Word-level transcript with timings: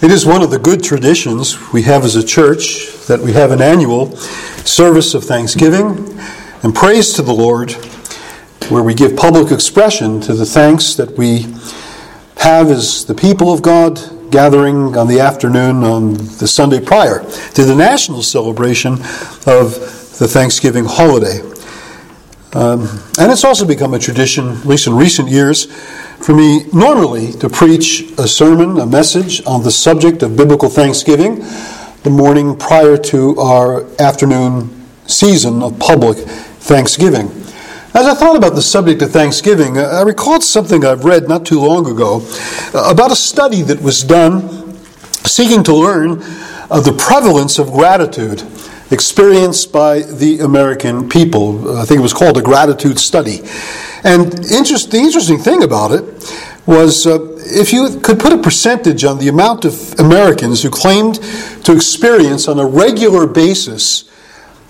It 0.00 0.12
is 0.12 0.24
one 0.24 0.42
of 0.42 0.52
the 0.52 0.60
good 0.60 0.84
traditions 0.84 1.72
we 1.72 1.82
have 1.82 2.04
as 2.04 2.14
a 2.14 2.24
church 2.24 2.86
that 3.08 3.18
we 3.18 3.32
have 3.32 3.50
an 3.50 3.60
annual 3.60 4.14
service 4.14 5.12
of 5.12 5.24
thanksgiving 5.24 6.16
and 6.62 6.72
praise 6.72 7.14
to 7.14 7.22
the 7.22 7.32
Lord 7.32 7.72
where 8.70 8.84
we 8.84 8.94
give 8.94 9.16
public 9.16 9.50
expression 9.50 10.20
to 10.20 10.34
the 10.34 10.46
thanks 10.46 10.94
that 10.94 11.18
we 11.18 11.46
have 12.36 12.70
as 12.70 13.06
the 13.06 13.14
people 13.14 13.52
of 13.52 13.60
God 13.60 14.00
gathering 14.30 14.96
on 14.96 15.08
the 15.08 15.18
afternoon 15.18 15.82
on 15.82 16.14
the 16.14 16.46
Sunday 16.46 16.80
prior 16.80 17.28
to 17.54 17.64
the 17.64 17.74
national 17.74 18.22
celebration 18.22 18.92
of 19.48 19.74
the 20.20 20.28
Thanksgiving 20.28 20.84
holiday. 20.84 21.40
Um, 22.54 22.88
and 23.18 23.30
it's 23.30 23.44
also 23.44 23.66
become 23.66 23.94
a 23.94 23.98
tradition, 23.98 24.48
at 24.48 24.64
least 24.64 24.86
in 24.86 24.94
recent 24.94 25.28
years, 25.28 25.66
for 26.16 26.34
me 26.34 26.64
normally 26.72 27.32
to 27.32 27.48
preach 27.48 28.10
a 28.18 28.26
sermon, 28.26 28.78
a 28.78 28.86
message 28.86 29.44
on 29.46 29.62
the 29.62 29.70
subject 29.70 30.22
of 30.22 30.36
biblical 30.36 30.68
thanksgiving 30.68 31.44
the 32.04 32.10
morning 32.10 32.56
prior 32.56 32.96
to 32.96 33.36
our 33.38 33.84
afternoon 34.00 34.86
season 35.06 35.62
of 35.62 35.78
public 35.78 36.16
thanksgiving. 36.16 37.26
As 37.92 38.06
I 38.06 38.14
thought 38.14 38.36
about 38.36 38.54
the 38.54 38.62
subject 38.62 39.02
of 39.02 39.10
Thanksgiving, 39.10 39.76
uh, 39.76 39.82
I 39.82 40.02
recalled 40.02 40.44
something 40.44 40.84
I've 40.84 41.04
read 41.04 41.28
not 41.28 41.44
too 41.44 41.60
long 41.60 41.90
ago 41.90 42.22
uh, 42.72 42.90
about 42.90 43.10
a 43.10 43.16
study 43.16 43.62
that 43.62 43.82
was 43.82 44.04
done 44.04 44.74
seeking 45.26 45.64
to 45.64 45.74
learn 45.74 46.22
of 46.70 46.84
the 46.84 46.96
prevalence 46.96 47.58
of 47.58 47.72
gratitude 47.72 48.40
experienced 48.90 49.72
by 49.72 50.00
the 50.00 50.40
American 50.40 51.08
people. 51.08 51.78
I 51.78 51.84
think 51.84 51.98
it 51.98 52.02
was 52.02 52.14
called 52.14 52.38
a 52.38 52.42
gratitude 52.42 52.98
study. 52.98 53.40
And 54.04 54.34
interest, 54.50 54.90
the 54.90 54.98
interesting 54.98 55.38
thing 55.38 55.62
about 55.62 55.92
it 55.92 56.04
was 56.66 57.06
uh, 57.06 57.18
if 57.46 57.72
you 57.72 57.98
could 58.00 58.18
put 58.18 58.32
a 58.32 58.38
percentage 58.38 59.04
on 59.04 59.18
the 59.18 59.28
amount 59.28 59.64
of 59.64 59.98
Americans 59.98 60.62
who 60.62 60.70
claimed 60.70 61.16
to 61.64 61.72
experience 61.72 62.46
on 62.46 62.58
a 62.58 62.66
regular 62.66 63.26
basis 63.26 64.02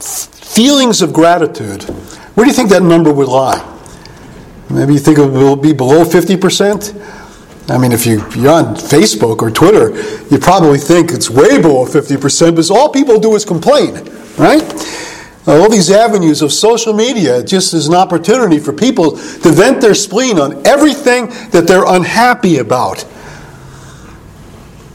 feelings 0.00 1.02
of 1.02 1.12
gratitude, 1.12 1.82
where 2.34 2.44
do 2.44 2.50
you 2.50 2.56
think 2.56 2.70
that 2.70 2.82
number 2.82 3.12
would 3.12 3.28
lie? 3.28 3.74
Maybe 4.70 4.92
you 4.92 4.98
think 4.98 5.18
it 5.18 5.26
will 5.26 5.56
be 5.56 5.72
below 5.72 6.04
50%? 6.04 7.17
I 7.70 7.76
mean, 7.76 7.92
if 7.92 8.06
you, 8.06 8.18
you're 8.34 8.52
on 8.52 8.76
Facebook 8.76 9.42
or 9.42 9.50
Twitter, 9.50 9.94
you 10.30 10.38
probably 10.38 10.78
think 10.78 11.10
it's 11.10 11.28
way 11.28 11.60
below 11.60 11.84
50% 11.84 12.50
because 12.50 12.70
all 12.70 12.90
people 12.90 13.20
do 13.20 13.34
is 13.34 13.44
complain, 13.44 13.94
right? 14.38 14.62
All 15.46 15.68
these 15.68 15.90
avenues 15.90 16.40
of 16.40 16.52
social 16.52 16.94
media 16.94 17.42
just 17.42 17.74
as 17.74 17.86
an 17.86 17.94
opportunity 17.94 18.58
for 18.58 18.72
people 18.72 19.12
to 19.12 19.50
vent 19.50 19.80
their 19.80 19.94
spleen 19.94 20.38
on 20.38 20.66
everything 20.66 21.26
that 21.50 21.64
they're 21.66 21.86
unhappy 21.86 22.58
about. 22.58 23.04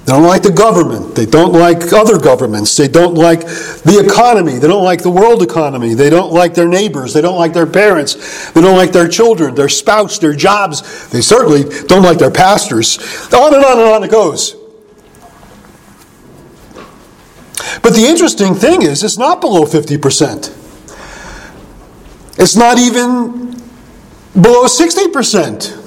They 0.05 0.11
don't 0.11 0.23
like 0.23 0.43
the 0.43 0.51
government. 0.51 1.15
They 1.15 1.25
don't 1.25 1.53
like 1.53 1.93
other 1.93 2.19
governments. 2.19 2.75
They 2.75 2.89
don't 2.89 3.13
like 3.13 3.39
the 3.39 4.03
economy. 4.05 4.59
They 4.59 4.67
don't 4.67 4.83
like 4.83 5.01
the 5.01 5.09
world 5.09 5.41
economy. 5.41 5.93
They 5.93 6.09
don't 6.09 6.33
like 6.33 6.55
their 6.55 6.67
neighbors. 6.67 7.13
They 7.13 7.21
don't 7.21 7.37
like 7.37 7.53
their 7.53 7.65
parents. 7.65 8.51
They 8.51 8.59
don't 8.59 8.75
like 8.75 8.91
their 8.91 9.07
children, 9.07 9.55
their 9.55 9.69
spouse, 9.69 10.19
their 10.19 10.35
jobs. 10.35 11.09
They 11.09 11.21
certainly 11.21 11.63
don't 11.87 12.03
like 12.03 12.17
their 12.17 12.31
pastors. 12.31 12.97
On 13.31 13.53
and 13.53 13.63
on 13.63 13.79
and 13.79 13.87
on 13.87 14.03
it 14.03 14.11
goes. 14.11 14.57
But 17.81 17.93
the 17.93 18.05
interesting 18.05 18.55
thing 18.55 18.81
is, 18.81 19.05
it's 19.05 19.17
not 19.17 19.39
below 19.39 19.63
50%. 19.63 20.49
It's 22.37 22.57
not 22.57 22.77
even 22.77 23.51
below 24.33 24.65
60% 24.65 25.77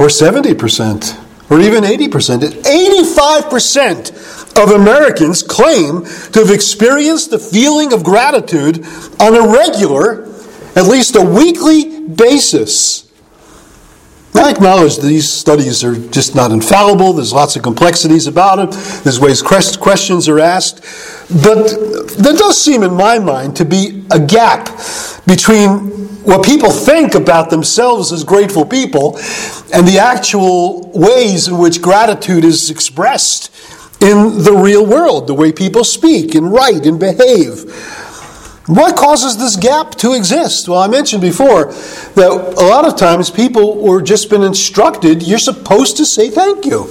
or 0.00 0.06
70% 0.06 1.23
or 1.50 1.60
even 1.60 1.84
80%. 1.84 2.62
85% 2.62 4.62
of 4.62 4.70
Americans 4.70 5.42
claim 5.42 6.04
to 6.32 6.40
have 6.40 6.50
experienced 6.50 7.30
the 7.30 7.38
feeling 7.38 7.92
of 7.92 8.04
gratitude 8.04 8.84
on 9.20 9.34
a 9.34 9.52
regular, 9.52 10.24
at 10.76 10.86
least 10.86 11.16
a 11.16 11.22
weekly 11.22 12.00
basis. 12.00 13.03
I 14.36 14.50
acknowledge 14.50 14.98
these 14.98 15.30
studies 15.30 15.84
are 15.84 15.94
just 16.10 16.34
not 16.34 16.50
infallible. 16.50 17.12
There's 17.12 17.32
lots 17.32 17.54
of 17.56 17.62
complexities 17.62 18.26
about 18.26 18.58
it. 18.58 18.72
There's 19.04 19.20
ways 19.20 19.40
questions 19.42 20.28
are 20.28 20.40
asked. 20.40 20.80
But 21.30 21.68
there 22.18 22.34
does 22.34 22.62
seem, 22.62 22.82
in 22.82 22.94
my 22.94 23.18
mind, 23.18 23.56
to 23.56 23.64
be 23.64 24.04
a 24.10 24.18
gap 24.18 24.66
between 25.26 25.92
what 26.24 26.44
people 26.44 26.70
think 26.70 27.14
about 27.14 27.50
themselves 27.50 28.12
as 28.12 28.24
grateful 28.24 28.64
people 28.64 29.16
and 29.72 29.86
the 29.86 29.98
actual 30.00 30.90
ways 30.92 31.48
in 31.48 31.58
which 31.58 31.80
gratitude 31.80 32.44
is 32.44 32.70
expressed 32.70 33.50
in 34.02 34.42
the 34.42 34.52
real 34.52 34.84
world, 34.84 35.26
the 35.28 35.34
way 35.34 35.52
people 35.52 35.84
speak 35.84 36.34
and 36.34 36.52
write 36.52 36.86
and 36.86 36.98
behave. 36.98 37.64
What 38.66 38.96
causes 38.96 39.36
this 39.36 39.56
gap 39.56 39.94
to 39.96 40.14
exist? 40.14 40.68
Well, 40.68 40.80
I 40.80 40.88
mentioned 40.88 41.20
before 41.20 41.66
that 41.66 42.54
a 42.56 42.64
lot 42.64 42.86
of 42.86 42.96
times 42.96 43.30
people 43.30 43.82
were 43.82 44.00
just 44.00 44.30
been 44.30 44.42
instructed 44.42 45.22
you're 45.22 45.38
supposed 45.38 45.96
to 45.98 46.06
say 46.06 46.30
thank 46.30 46.64
you. 46.64 46.86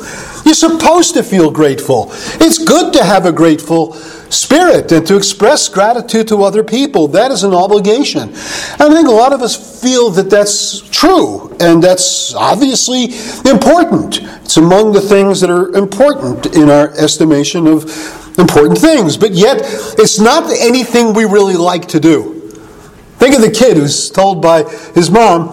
You're 0.45 0.53
supposed 0.53 1.13
to 1.15 1.23
feel 1.23 1.49
grateful. 1.49 2.09
It's 2.41 2.57
good 2.57 2.93
to 2.93 3.03
have 3.03 3.25
a 3.25 3.31
grateful 3.31 3.93
spirit 4.29 4.91
and 4.91 5.05
to 5.07 5.15
express 5.15 5.69
gratitude 5.69 6.27
to 6.27 6.43
other 6.43 6.63
people. 6.63 7.07
That 7.07 7.31
is 7.31 7.43
an 7.43 7.53
obligation. 7.53 8.29
And 8.29 8.81
I 8.81 8.89
think 8.89 9.07
a 9.07 9.11
lot 9.11 9.33
of 9.33 9.41
us 9.41 9.81
feel 9.81 10.09
that 10.11 10.29
that's 10.29 10.81
true, 10.89 11.55
and 11.59 11.81
that's 11.81 12.33
obviously 12.33 13.05
important. 13.49 14.19
It's 14.43 14.57
among 14.57 14.93
the 14.93 15.01
things 15.01 15.41
that 15.41 15.49
are 15.49 15.73
important 15.75 16.55
in 16.55 16.69
our 16.69 16.89
estimation 16.89 17.67
of 17.67 17.83
important 18.37 18.77
things, 18.77 19.17
but 19.17 19.31
yet 19.31 19.59
it's 19.97 20.19
not 20.19 20.49
anything 20.59 21.13
we 21.13 21.25
really 21.25 21.55
like 21.55 21.87
to 21.89 21.99
do. 21.99 22.42
Think 23.23 23.35
of 23.35 23.41
the 23.41 23.51
kid 23.51 23.77
who's 23.77 24.09
told 24.09 24.41
by 24.41 24.63
his 24.95 25.09
mom, 25.09 25.45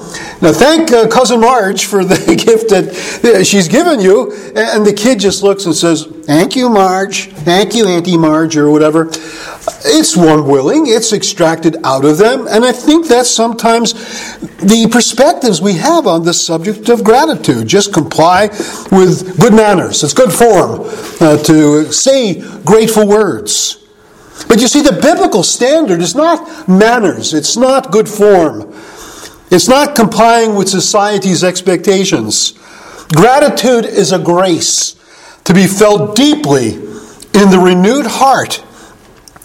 Now 0.42 0.50
thank 0.50 0.90
uh, 0.90 1.06
Cousin 1.06 1.38
Marge 1.38 1.84
for 1.84 2.04
the 2.04 2.16
gift 2.44 2.70
that 2.70 3.46
she's 3.46 3.68
given 3.68 4.00
you. 4.00 4.32
And 4.56 4.84
the 4.84 4.92
kid 4.92 5.20
just 5.20 5.44
looks 5.44 5.66
and 5.66 5.76
says, 5.76 6.04
Thank 6.24 6.56
you, 6.56 6.68
Marge. 6.68 7.30
Thank 7.30 7.76
you, 7.76 7.86
Auntie 7.86 8.18
Marge, 8.18 8.56
or 8.56 8.72
whatever. 8.72 9.06
It's 9.84 10.16
unwilling, 10.16 10.88
it's 10.88 11.12
extracted 11.12 11.76
out 11.84 12.04
of 12.04 12.18
them. 12.18 12.48
And 12.48 12.64
I 12.64 12.72
think 12.72 13.06
that's 13.06 13.30
sometimes 13.30 13.92
the 14.58 14.88
perspectives 14.90 15.62
we 15.62 15.74
have 15.74 16.08
on 16.08 16.24
the 16.24 16.34
subject 16.34 16.88
of 16.88 17.04
gratitude. 17.04 17.68
Just 17.68 17.94
comply 17.94 18.48
with 18.90 19.40
good 19.40 19.54
manners, 19.54 20.02
it's 20.02 20.12
good 20.12 20.32
form 20.32 20.80
uh, 21.20 21.40
to 21.44 21.92
say 21.92 22.42
grateful 22.64 23.06
words. 23.06 23.79
But 24.50 24.60
you 24.60 24.66
see, 24.66 24.82
the 24.82 24.98
biblical 25.00 25.44
standard 25.44 26.02
is 26.02 26.16
not 26.16 26.68
manners, 26.68 27.34
it's 27.34 27.56
not 27.56 27.92
good 27.92 28.08
form, 28.08 28.62
it's 29.48 29.68
not 29.68 29.94
complying 29.94 30.56
with 30.56 30.68
society's 30.68 31.44
expectations. 31.44 32.58
Gratitude 33.14 33.84
is 33.84 34.10
a 34.10 34.18
grace 34.18 34.96
to 35.44 35.54
be 35.54 35.68
felt 35.68 36.16
deeply 36.16 36.74
in 36.74 37.50
the 37.52 37.60
renewed 37.62 38.06
heart 38.06 38.64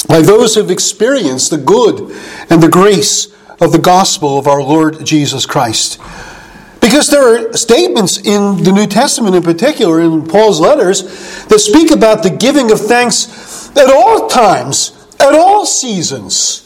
by 0.07 0.23
those 0.23 0.55
who 0.55 0.61
have 0.61 0.71
experienced 0.71 1.51
the 1.51 1.59
good 1.59 2.11
and 2.49 2.63
the 2.63 2.67
grace 2.67 3.27
of 3.61 3.73
the 3.73 3.77
gospel 3.77 4.39
of 4.39 4.47
our 4.47 4.63
Lord 4.63 5.05
Jesus 5.05 5.45
Christ. 5.45 6.01
Because 6.81 7.09
there 7.09 7.49
are 7.49 7.53
statements 7.53 8.17
in 8.17 8.63
the 8.63 8.71
New 8.71 8.87
Testament, 8.87 9.35
in 9.35 9.43
particular, 9.43 10.01
in 10.01 10.27
Paul's 10.27 10.59
letters, 10.59 11.03
that 11.45 11.59
speak 11.59 11.91
about 11.91 12.23
the 12.23 12.31
giving 12.31 12.71
of 12.71 12.79
thanks 12.79 13.25
at 13.75 13.89
all 13.89 14.27
times, 14.27 15.07
at 15.19 15.33
all 15.33 15.65
seasons. 15.65 16.61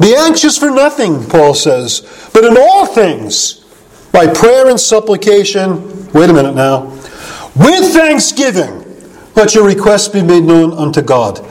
Be 0.00 0.14
anxious 0.14 0.58
for 0.58 0.70
nothing, 0.70 1.24
Paul 1.24 1.54
says, 1.54 2.30
but 2.32 2.44
in 2.44 2.56
all 2.56 2.86
things, 2.86 3.64
by 4.12 4.26
prayer 4.26 4.68
and 4.68 4.78
supplication, 4.78 6.10
wait 6.12 6.30
a 6.30 6.32
minute 6.32 6.54
now, 6.54 6.86
with 7.56 7.92
thanksgiving, 7.92 8.84
let 9.34 9.54
your 9.54 9.66
requests 9.66 10.08
be 10.08 10.22
made 10.22 10.44
known 10.44 10.72
unto 10.72 11.02
God. 11.02 11.44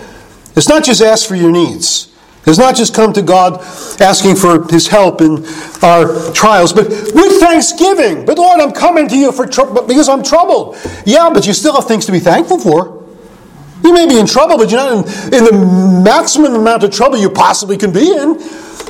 It's 0.56 0.69
not 0.69 0.83
just 0.83 1.01
ask 1.01 1.28
for 1.28 1.36
your 1.36 1.51
needs. 1.51 2.12
It's 2.48 2.60
not 2.60 2.75
just 2.75 2.94
come 2.94 3.12
to 3.13 3.24
God 3.24 3.60
asking 4.00 4.36
for 4.36 4.68
His 4.68 4.88
help 4.88 5.21
in 5.21 5.45
our 5.81 6.31
trials, 6.31 6.71
but 6.74 6.88
with 6.89 7.39
thanksgiving. 7.39 8.24
But 8.25 8.38
Lord, 8.38 8.60
I'm 8.60 8.71
coming 8.71 9.07
to 9.07 9.18
you 9.18 9.31
for 9.31 9.48
tr- 9.48 9.81
because 9.88 10.07
I'm 10.07 10.21
troubled. 10.21 10.78
Yeah, 11.06 11.31
but 11.33 11.48
you 11.48 11.54
still 11.54 11.74
have 11.74 11.88
things 11.88 12.06
to 12.06 12.12
be 12.12 12.19
thankful 12.19 12.60
for. 12.60 12.94
You 13.86 13.94
may 13.94 14.08
be 14.08 14.18
in 14.18 14.26
trouble, 14.26 14.58
but 14.58 14.72
you're 14.72 14.80
not 14.80 15.08
in, 15.08 15.34
in 15.34 15.44
the 15.44 16.02
maximum 16.04 16.56
amount 16.56 16.84
of 16.84 16.90
trouble 16.90 17.18
you 17.18 17.30
possibly 17.30 17.78
can 17.78 17.94
be 17.94 18.12
in. 18.12 18.34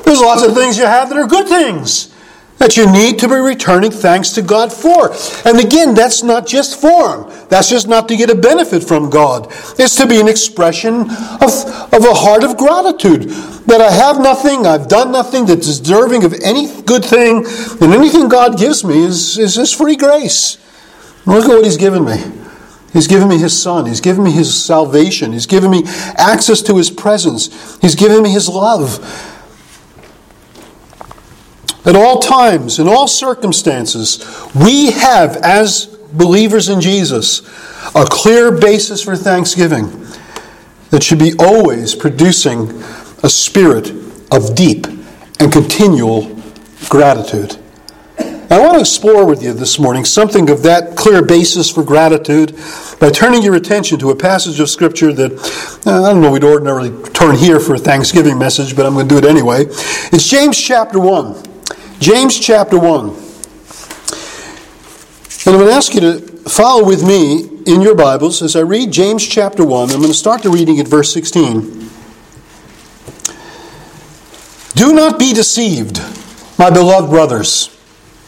There's 0.05 0.21
lots 0.21 0.41
of 0.41 0.53
things 0.53 0.77
you 0.77 0.85
have 0.85 1.09
that 1.09 1.17
are 1.17 1.27
good 1.27 1.49
things 1.49 2.15
that 2.59 2.77
you 2.77 2.89
need 2.89 3.19
to 3.19 3.27
be 3.27 3.35
returning 3.35 3.91
thanks 3.91 4.29
to 4.29 4.41
God 4.41 4.71
for. 4.71 5.11
And 5.43 5.59
again, 5.59 5.93
that's 5.93 6.23
not 6.23 6.47
just 6.47 6.79
form. 6.79 7.29
That's 7.49 7.69
just 7.69 7.89
not 7.89 8.07
to 8.07 8.15
get 8.15 8.29
a 8.29 8.35
benefit 8.35 8.85
from 8.85 9.09
God. 9.09 9.47
It's 9.77 9.95
to 9.97 10.07
be 10.07 10.21
an 10.21 10.29
expression 10.29 11.01
of, 11.01 11.51
of 11.91 12.05
a 12.05 12.13
heart 12.13 12.45
of 12.45 12.55
gratitude. 12.55 13.23
That 13.67 13.81
I 13.81 13.91
have 13.91 14.21
nothing, 14.21 14.65
I've 14.65 14.87
done 14.87 15.11
nothing 15.11 15.45
that's 15.45 15.67
deserving 15.67 16.23
of 16.23 16.33
any 16.41 16.81
good 16.83 17.03
thing, 17.03 17.45
and 17.81 17.93
anything 17.93 18.29
God 18.29 18.57
gives 18.57 18.85
me 18.85 19.03
is, 19.03 19.37
is 19.37 19.55
His 19.55 19.73
free 19.73 19.97
grace. 19.97 20.57
Look 21.25 21.45
at 21.45 21.49
what 21.49 21.65
he's 21.65 21.77
given 21.77 22.05
me. 22.05 22.44
He's 22.95 23.07
given 23.07 23.27
me 23.27 23.37
his 23.37 23.61
son. 23.61 23.87
He's 23.87 23.99
given 23.99 24.23
me 24.23 24.31
his 24.31 24.63
salvation. 24.63 25.33
He's 25.33 25.47
given 25.47 25.69
me 25.69 25.83
access 26.17 26.61
to 26.61 26.77
his 26.77 26.89
presence. 26.89 27.77
He's 27.81 27.93
given 27.93 28.23
me 28.23 28.29
his 28.29 28.47
love. 28.47 29.01
At 31.85 31.97
all 31.97 32.21
times, 32.21 32.79
in 32.79 32.87
all 32.87 33.09
circumstances, 33.09 34.25
we 34.55 34.91
have, 34.91 35.35
as 35.35 35.87
believers 36.13 36.69
in 36.69 36.79
Jesus, 36.79 37.41
a 37.93 38.05
clear 38.05 38.49
basis 38.49 39.01
for 39.03 39.17
thanksgiving 39.17 40.07
that 40.91 41.03
should 41.03 41.19
be 41.19 41.33
always 41.37 41.95
producing 41.95 42.81
a 43.23 43.29
spirit 43.29 43.89
of 44.31 44.55
deep 44.55 44.87
and 45.41 45.51
continual 45.51 46.41
gratitude. 46.87 47.57
I 48.55 48.59
want 48.59 48.75
to 48.75 48.79
explore 48.79 49.25
with 49.25 49.43
you 49.43 49.51
this 49.51 49.77
morning 49.79 50.05
something 50.05 50.49
of 50.49 50.63
that 50.63 50.95
clear 50.95 51.21
basis 51.21 51.69
for 51.69 51.83
gratitude 51.83 52.55
by 53.01 53.09
turning 53.09 53.43
your 53.43 53.55
attention 53.55 53.99
to 53.99 54.11
a 54.11 54.15
passage 54.15 54.61
of 54.61 54.69
Scripture 54.69 55.11
that 55.11 55.83
uh, 55.85 56.01
I 56.01 56.13
don't 56.13 56.21
know 56.21 56.31
we'd 56.31 56.45
ordinarily 56.45 56.89
turn 57.09 57.35
here 57.35 57.59
for 57.59 57.75
a 57.75 57.77
Thanksgiving 57.77 58.39
message, 58.39 58.73
but 58.73 58.85
I'm 58.85 58.93
going 58.93 59.09
to 59.09 59.13
do 59.13 59.17
it 59.19 59.29
anyway. 59.29 59.65
It's 59.65 60.29
James 60.29 60.57
chapter 60.57 61.01
1. 61.01 61.43
James 61.99 62.39
chapter 62.39 62.79
1. 62.79 63.09
And 63.09 63.17
I'm 65.47 65.59
going 65.59 65.67
to 65.67 65.73
ask 65.75 65.93
you 65.93 65.99
to 65.99 66.21
follow 66.49 66.85
with 66.85 67.05
me 67.05 67.49
in 67.65 67.81
your 67.81 67.93
Bibles 67.93 68.41
as 68.41 68.55
I 68.55 68.61
read 68.61 68.89
James 68.89 69.27
chapter 69.27 69.65
1. 69.65 69.91
I'm 69.91 69.97
going 69.97 70.07
to 70.07 70.13
start 70.13 70.43
the 70.43 70.49
reading 70.49 70.79
at 70.79 70.87
verse 70.87 71.11
16. 71.11 71.89
Do 74.75 74.93
not 74.93 75.19
be 75.19 75.33
deceived, 75.33 75.99
my 76.57 76.69
beloved 76.69 77.09
brothers. 77.09 77.74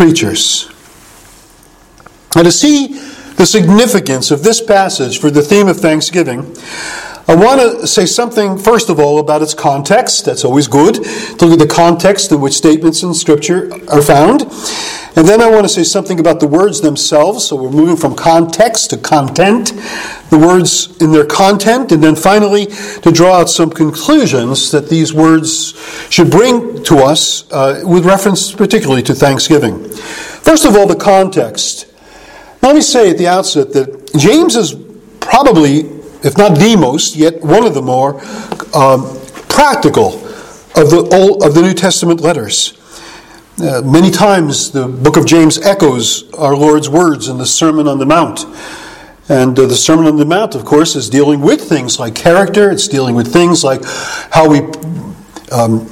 creatures. 0.00 0.66
Now, 2.34 2.42
to 2.44 2.50
see 2.50 2.98
the 3.34 3.44
significance 3.44 4.30
of 4.30 4.42
this 4.42 4.58
passage 4.62 5.20
for 5.20 5.30
the 5.30 5.42
theme 5.42 5.68
of 5.68 5.76
Thanksgiving, 5.76 6.56
I 7.28 7.36
want 7.36 7.60
to 7.60 7.86
say 7.86 8.06
something, 8.06 8.58
first 8.58 8.88
of 8.88 8.98
all, 8.98 9.18
about 9.18 9.42
its 9.42 9.54
context. 9.54 10.24
That's 10.24 10.44
always 10.44 10.66
good 10.66 10.94
to 10.94 11.46
look 11.46 11.60
at 11.60 11.68
the 11.68 11.72
context 11.72 12.32
in 12.32 12.40
which 12.40 12.54
statements 12.54 13.02
in 13.02 13.14
Scripture 13.14 13.70
are 13.88 14.02
found. 14.02 14.42
And 15.16 15.28
then 15.28 15.40
I 15.40 15.50
want 15.50 15.64
to 15.64 15.68
say 15.68 15.82
something 15.82 16.18
about 16.18 16.40
the 16.40 16.46
words 16.48 16.80
themselves. 16.80 17.46
So 17.46 17.56
we're 17.56 17.70
moving 17.70 17.96
from 17.96 18.14
context 18.14 18.90
to 18.90 18.96
content, 18.96 19.72
the 20.30 20.38
words 20.38 20.96
in 21.00 21.12
their 21.12 21.26
content, 21.26 21.92
and 21.92 22.02
then 22.02 22.16
finally 22.16 22.66
to 22.66 23.10
draw 23.12 23.40
out 23.40 23.50
some 23.50 23.70
conclusions 23.70 24.70
that 24.70 24.88
these 24.88 25.12
words 25.12 25.74
should 26.10 26.30
bring 26.30 26.82
to 26.84 26.98
us 26.98 27.50
uh, 27.52 27.82
with 27.84 28.06
reference 28.06 28.52
particularly 28.52 29.02
to 29.02 29.14
Thanksgiving. 29.14 29.84
First 29.90 30.64
of 30.64 30.74
all, 30.74 30.86
the 30.86 30.96
context. 30.96 31.92
Let 32.62 32.74
me 32.74 32.80
say 32.80 33.10
at 33.10 33.18
the 33.18 33.28
outset 33.28 33.72
that 33.72 34.14
James 34.16 34.56
is 34.56 34.74
probably 35.20 35.99
if 36.22 36.36
not 36.36 36.58
the 36.58 36.76
most, 36.76 37.16
yet 37.16 37.40
one 37.42 37.66
of 37.66 37.74
the 37.74 37.82
more 37.82 38.20
um, 38.74 39.18
practical 39.48 40.14
of 40.76 40.90
the, 40.90 41.08
Old, 41.12 41.42
of 41.42 41.54
the 41.54 41.62
New 41.62 41.74
Testament 41.74 42.20
letters. 42.20 42.76
Uh, 43.60 43.82
many 43.82 44.10
times 44.10 44.70
the 44.70 44.88
book 44.88 45.16
of 45.16 45.26
James 45.26 45.58
echoes 45.58 46.32
our 46.34 46.56
Lord's 46.56 46.88
words 46.88 47.28
in 47.28 47.36
the 47.36 47.46
Sermon 47.46 47.86
on 47.86 47.98
the 47.98 48.06
Mount. 48.06 48.46
And 49.28 49.58
uh, 49.58 49.66
the 49.66 49.76
Sermon 49.76 50.06
on 50.06 50.16
the 50.16 50.24
Mount, 50.24 50.54
of 50.54 50.64
course, 50.64 50.96
is 50.96 51.10
dealing 51.10 51.40
with 51.40 51.60
things 51.60 52.00
like 52.00 52.14
character, 52.14 52.70
it's 52.70 52.88
dealing 52.88 53.14
with 53.14 53.32
things 53.32 53.62
like 53.62 53.82
how 53.84 54.48
we 54.48 54.60
um, 55.52 55.86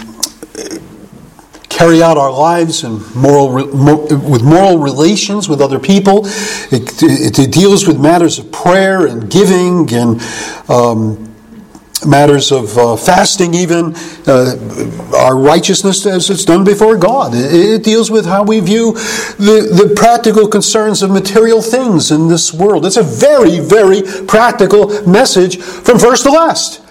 carry 1.68 2.02
out 2.02 2.16
our 2.16 2.32
lives 2.32 2.82
and 2.84 3.14
moral, 3.14 3.52
with 3.52 4.42
moral 4.42 4.78
relations 4.78 5.48
with 5.48 5.60
other 5.60 5.78
people. 5.78 6.22
It, 6.70 7.02
it, 7.02 7.38
it 7.38 7.52
deals 7.52 7.86
with 7.86 8.00
matters 8.00 8.38
of 8.38 8.50
prayer 8.50 9.06
and 9.06 9.30
giving 9.30 9.92
and 9.92 10.20
um, 10.68 11.28
matters 12.06 12.52
of 12.52 12.76
uh, 12.78 12.96
fasting, 12.96 13.54
even 13.54 13.94
uh, 14.26 14.54
our 15.16 15.36
righteousness 15.36 16.06
as 16.06 16.30
it's 16.30 16.44
done 16.44 16.64
before 16.64 16.96
God. 16.96 17.34
It, 17.34 17.52
it, 17.52 17.84
deals 17.84 18.10
with 18.10 18.26
how 18.26 18.44
we 18.44 18.60
view 18.60 18.92
the, 18.92 19.68
the 19.72 19.94
practical 19.96 20.48
concerns 20.48 21.02
of 21.02 21.10
material 21.10 21.62
things 21.62 22.10
in 22.10 22.28
this 22.28 22.52
world. 22.52 22.86
It's 22.86 22.96
a 22.96 23.02
very, 23.02 23.58
very 23.58 24.02
practical 24.26 25.06
message 25.08 25.58
from 25.58 25.98
first 25.98 26.24
to 26.24 26.30
last. 26.30 26.84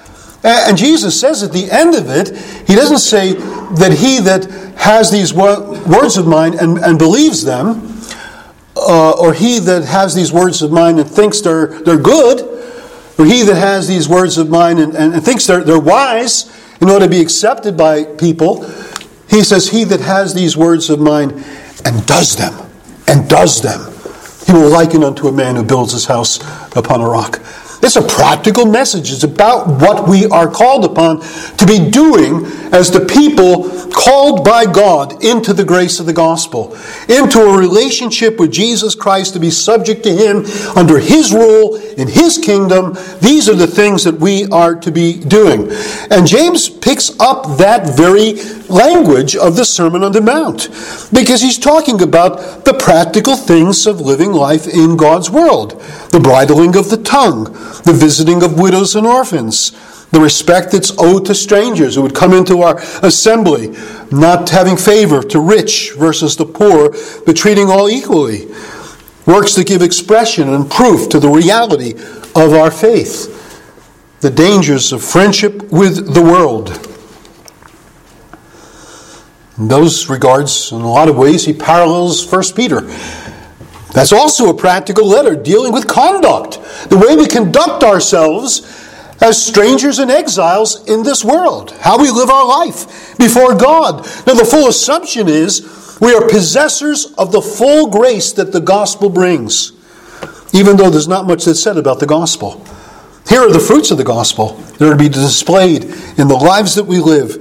And 0.44 0.78
Jesus 0.78 1.20
says 1.20 1.44
at 1.44 1.52
the 1.52 1.70
end 1.72 1.96
of 1.96 2.10
it, 2.10 2.38
He 2.68 2.76
doesn't 2.76 3.00
say 3.00 3.34
that 3.34 3.98
he 4.00 4.20
that 4.22 4.67
has 4.78 5.12
these 5.12 5.34
words 5.34 6.18
of 6.18 6.28
mine 6.28 6.58
and, 6.60 6.78
and 6.78 6.98
believes 6.98 7.44
them, 7.44 8.00
uh, 8.76 9.12
or 9.12 9.34
he 9.34 9.60
that 9.60 9.84
has 9.86 10.16
these 10.16 10.32
words 10.32 10.62
of 10.62 10.72
mine 10.72 11.00
and 11.00 11.10
thinks 11.10 11.42
they're, 11.42 11.68
they're 11.82 11.98
good, 11.98 12.42
or 13.18 13.26
he 13.26 13.44
that 13.44 13.58
has 13.58 13.88
these 13.88 14.08
words 14.08 14.38
of 14.38 14.50
mine 14.50 14.78
and, 14.78 14.96
and, 14.96 15.14
and 15.14 15.24
thinks 15.24 15.48
they're, 15.48 15.64
they're 15.64 15.80
wise 15.80 16.52
in 16.80 16.90
order 16.90 17.06
to 17.06 17.10
be 17.10 17.22
accepted 17.22 17.76
by 17.76 18.04
people, 18.04 18.64
he 19.30 19.44
says, 19.44 19.70
He 19.70 19.84
that 19.86 20.02
has 20.02 20.34
these 20.34 20.56
words 20.56 20.90
of 20.90 21.00
mine 21.00 21.44
and 21.84 22.06
does 22.06 22.36
them, 22.36 22.54
and 23.08 23.28
does 23.30 23.62
them, 23.62 23.82
he 24.46 24.54
will 24.54 24.70
liken 24.70 25.04
unto 25.04 25.28
a 25.28 25.32
man 25.32 25.56
who 25.56 25.64
builds 25.64 25.94
his 25.94 26.06
house 26.06 26.40
upon 26.76 27.02
a 27.02 27.08
rock. 27.08 27.42
It's 27.82 27.96
a 27.96 28.02
practical 28.02 28.66
message. 28.66 29.12
It's 29.12 29.24
about 29.24 29.68
what 29.68 30.08
we 30.08 30.26
are 30.26 30.50
called 30.50 30.84
upon 30.84 31.22
to 31.22 31.66
be 31.66 31.90
doing 31.90 32.46
as 32.74 32.92
the 32.92 33.06
people 33.06 33.70
called 33.92 34.44
by 34.44 34.66
God 34.66 35.24
into 35.24 35.54
the 35.54 35.64
grace 35.64 36.00
of 36.00 36.06
the 36.06 36.14
gospel, 36.14 36.76
into 37.08 37.40
a 37.40 37.58
relationship 37.58 38.40
with 38.40 38.52
Jesus 38.52 38.96
Christ 38.96 39.34
to 39.34 39.40
be 39.40 39.52
subject 39.52 40.04
to 40.04 40.14
Him 40.14 40.46
under 40.76 41.00
His 41.00 41.32
rule 41.34 41.76
in 41.76 42.08
His 42.08 42.38
kingdom. 42.38 42.96
These 43.22 43.48
are 43.48 43.56
the 43.56 43.68
things 43.68 44.04
that 44.04 44.20
we 44.20 44.46
are 44.48 44.76
to 44.76 44.92
be 44.92 45.20
doing. 45.20 45.70
And 46.10 46.26
James 46.26 46.70
picks 46.70 47.18
up 47.20 47.58
that 47.58 47.96
very 47.96 48.34
language 48.70 49.36
of 49.36 49.56
the 49.56 49.66
Sermon 49.66 50.04
on 50.04 50.12
the 50.12 50.22
Mount 50.22 50.68
because 51.14 51.42
he's 51.42 51.58
talking 51.58 52.02
about 52.02 52.66
the 52.66 52.74
practical 52.74 53.36
things 53.36 53.88
of 53.88 54.02
living 54.02 54.34
life 54.34 54.68
in 54.68 54.98
God's 54.98 55.30
world 55.30 55.82
the 56.12 56.24
bridling 56.24 56.76
of 56.76 56.90
the 56.90 56.98
tongue, 56.98 57.46
the 57.84 57.94
visiting 57.94 58.44
of 58.44 58.60
widows 58.60 58.96
and 58.96 59.08
orphans, 59.08 59.72
the 60.12 60.20
respect 60.20 60.72
that's 60.72 60.92
owed 60.98 61.26
to 61.26 61.36
strangers 61.36 61.96
who 61.96 62.02
would 62.02 62.16
come 62.16 62.34
into 62.34 62.62
our 62.62 62.80
assembly, 63.04 63.76
not 64.12 64.50
having 64.50 64.78
favor 64.78 65.22
to 65.22 65.40
rich 65.40 65.94
versus 65.98 66.36
the 66.36 66.46
poor, 66.46 66.96
but 67.26 67.36
treating 67.36 67.70
all 67.70 67.90
equally. 67.90 68.48
Works 69.26 69.56
that 69.56 69.68
give 69.68 69.82
expression 69.82 70.54
and 70.54 70.72
proof 70.72 71.10
to 71.10 71.20
the 71.20 71.30
reality 71.30 71.94
of 72.36 72.54
our 72.54 72.72
faith. 72.72 73.34
The 74.22 74.32
dangers 74.32 74.94
of 74.94 75.04
friendship 75.04 75.72
with 75.72 76.14
the 76.14 76.24
world. 76.24 76.70
In 79.58 79.68
those 79.68 80.08
regards, 80.10 80.72
in 80.72 80.82
a 80.82 80.90
lot 80.90 81.10
of 81.10 81.18
ways, 81.18 81.46
he 81.46 81.54
parallels 81.54 82.32
1 82.32 82.44
Peter. 82.56 82.82
That's 83.94 84.12
also 84.12 84.50
a 84.50 84.54
practical 84.54 85.08
letter 85.08 85.36
dealing 85.36 85.74
with 85.74 85.88
conduct, 85.88 86.60
the 86.90 86.98
way 86.98 87.16
we 87.16 87.28
conduct 87.28 87.84
ourselves 87.84 88.62
as 89.22 89.44
strangers 89.44 90.00
and 90.00 90.12
exiles 90.12 90.88
in 90.88 91.04
this 91.04 91.24
world, 91.24 91.72
how 91.80 92.00
we 92.00 92.12
live 92.12 92.30
our 92.30 92.48
life 92.48 93.18
before 93.18 93.56
God. 93.56 94.06
Now, 94.28 94.34
the 94.34 94.48
full 94.50 94.68
assumption 94.68 95.28
is 95.28 95.98
we 96.00 96.14
are 96.14 96.28
possessors 96.30 97.14
of 97.18 97.32
the 97.32 97.42
full 97.42 97.90
grace 97.90 98.32
that 98.34 98.52
the 98.52 98.62
gospel 98.62 99.10
brings, 99.10 99.72
even 100.54 100.78
though 100.78 100.90
there's 100.90 101.08
not 101.08 101.26
much 101.26 101.46
that's 101.46 101.62
said 101.62 101.78
about 101.78 102.00
the 102.00 102.06
gospel. 102.06 102.64
Here 103.28 103.42
are 103.42 103.52
the 103.52 103.60
fruits 103.60 103.92
of 103.92 103.98
the 103.98 104.04
gospel 104.04 104.54
that 104.54 104.88
are 104.88 104.92
to 104.92 104.98
be 104.98 105.10
displayed 105.10 105.84
in 106.18 106.28
the 106.28 106.40
lives 106.40 106.76
that 106.76 106.86
we 106.86 107.00
live 107.00 107.38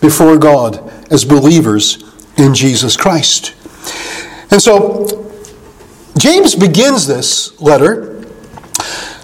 before 0.00 0.38
God 0.38 0.92
as 1.12 1.24
believers 1.24 2.02
in 2.36 2.54
Jesus 2.54 2.96
Christ. 2.96 3.54
And 4.50 4.62
so, 4.62 5.27
James 6.18 6.54
begins 6.54 7.06
this 7.06 7.58
letter 7.60 8.18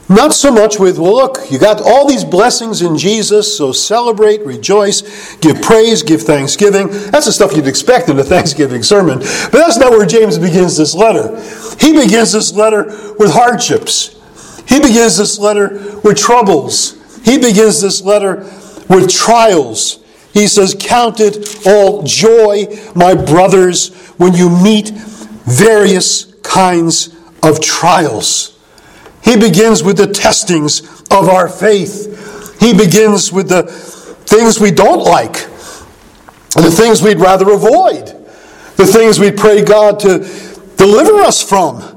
not 0.08 0.34
so 0.34 0.52
much 0.52 0.78
with, 0.78 0.98
well, 0.98 1.14
look, 1.14 1.50
you 1.50 1.58
got 1.58 1.80
all 1.80 2.06
these 2.06 2.24
blessings 2.24 2.82
in 2.82 2.98
Jesus, 2.98 3.56
so 3.56 3.72
celebrate, 3.72 4.44
rejoice, 4.44 5.36
give 5.36 5.62
praise, 5.62 6.02
give 6.02 6.22
thanksgiving. 6.22 6.88
That's 7.10 7.24
the 7.24 7.32
stuff 7.32 7.56
you'd 7.56 7.66
expect 7.66 8.10
in 8.10 8.18
a 8.18 8.24
Thanksgiving 8.34 8.82
sermon. 8.82 9.20
But 9.20 9.52
that's 9.52 9.78
not 9.78 9.92
where 9.92 10.04
James 10.04 10.38
begins 10.38 10.76
this 10.76 10.94
letter. 10.94 11.40
He 11.80 11.92
begins 11.94 12.32
this 12.32 12.52
letter 12.52 12.84
with 13.18 13.32
hardships. 13.32 14.20
He 14.68 14.78
begins 14.78 15.16
this 15.16 15.38
letter 15.38 15.98
with 16.04 16.18
troubles. 16.18 17.00
He 17.24 17.38
begins 17.38 17.80
this 17.80 18.02
letter 18.02 18.40
with 18.90 19.10
trials. 19.10 20.04
He 20.34 20.46
says, 20.48 20.76
Count 20.78 21.20
it 21.20 21.66
all 21.66 22.02
joy, 22.02 22.66
my 22.94 23.14
brothers, 23.14 23.94
when 24.18 24.34
you 24.34 24.50
meet 24.50 24.90
various 24.90 26.33
kinds 26.54 27.14
of 27.42 27.60
trials. 27.60 28.56
He 29.24 29.36
begins 29.36 29.82
with 29.82 29.96
the 29.96 30.06
testings 30.06 30.82
of 31.10 31.28
our 31.28 31.48
faith. 31.48 32.60
He 32.60 32.72
begins 32.72 33.32
with 33.32 33.48
the 33.48 33.64
things 33.64 34.60
we 34.60 34.70
don't 34.70 35.02
like, 35.02 35.32
the 36.54 36.72
things 36.74 37.02
we'd 37.02 37.18
rather 37.18 37.50
avoid, 37.50 38.06
the 38.76 38.86
things 38.86 39.18
we 39.18 39.32
pray 39.32 39.64
God 39.64 39.98
to 40.00 40.18
deliver 40.76 41.20
us 41.22 41.42
from. 41.42 41.93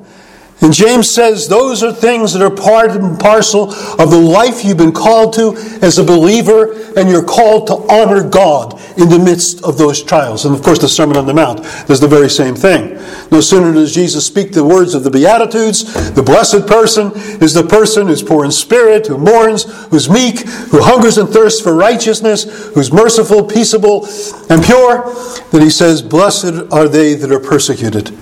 And 0.59 0.73
James 0.73 1.09
says 1.09 1.47
those 1.47 1.83
are 1.83 1.93
things 1.93 2.33
that 2.33 2.41
are 2.41 2.49
part 2.49 2.91
and 2.91 3.19
parcel 3.19 3.71
of 3.71 4.09
the 4.09 4.19
life 4.19 4.65
you've 4.65 4.77
been 4.77 4.91
called 4.91 5.33
to 5.33 5.55
as 5.83 5.99
a 5.99 6.03
believer, 6.03 6.73
and 6.97 7.09
you're 7.09 7.23
called 7.23 7.67
to 7.67 7.75
honor 7.93 8.27
God 8.27 8.73
in 8.97 9.09
the 9.09 9.19
midst 9.19 9.63
of 9.63 9.77
those 9.77 10.01
trials. 10.01 10.45
And 10.45 10.55
of 10.55 10.63
course, 10.63 10.79
the 10.79 10.89
Sermon 10.89 11.15
on 11.15 11.27
the 11.27 11.33
Mount 11.33 11.59
does 11.87 11.99
the 11.99 12.07
very 12.07 12.29
same 12.29 12.55
thing. 12.55 12.95
No 13.31 13.39
sooner 13.39 13.71
does 13.71 13.93
Jesus 13.93 14.25
speak 14.25 14.51
the 14.51 14.63
words 14.63 14.95
of 14.95 15.03
the 15.03 15.11
Beatitudes, 15.11 16.13
the 16.13 16.23
blessed 16.23 16.65
person 16.65 17.11
is 17.39 17.53
the 17.53 17.63
person 17.63 18.07
who's 18.07 18.23
poor 18.23 18.43
in 18.43 18.51
spirit, 18.51 19.05
who 19.05 19.17
mourns, 19.17 19.63
who's 19.89 20.09
meek, 20.09 20.39
who 20.39 20.81
hungers 20.81 21.19
and 21.19 21.29
thirsts 21.29 21.61
for 21.61 21.75
righteousness, 21.75 22.71
who's 22.73 22.91
merciful, 22.91 23.45
peaceable, 23.45 24.07
and 24.49 24.63
pure, 24.63 25.13
that 25.51 25.61
he 25.61 25.69
says, 25.69 26.01
Blessed 26.01 26.71
are 26.71 26.87
they 26.87 27.13
that 27.13 27.31
are 27.31 27.39
persecuted 27.39 28.17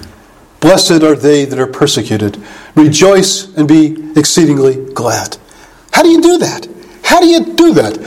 Blessed 0.65 1.03
are 1.03 1.15
they 1.15 1.45
that 1.45 1.59
are 1.59 1.67
persecuted. 1.67 2.43
Rejoice 2.73 3.55
and 3.55 3.67
be 3.67 4.11
exceedingly 4.15 4.83
glad. 4.95 5.37
How 5.91 6.01
do 6.01 6.09
you 6.09 6.19
do 6.19 6.39
that? 6.39 6.67
How 7.03 7.19
do 7.19 7.27
you 7.27 7.53
do 7.53 7.75
that? 7.75 7.99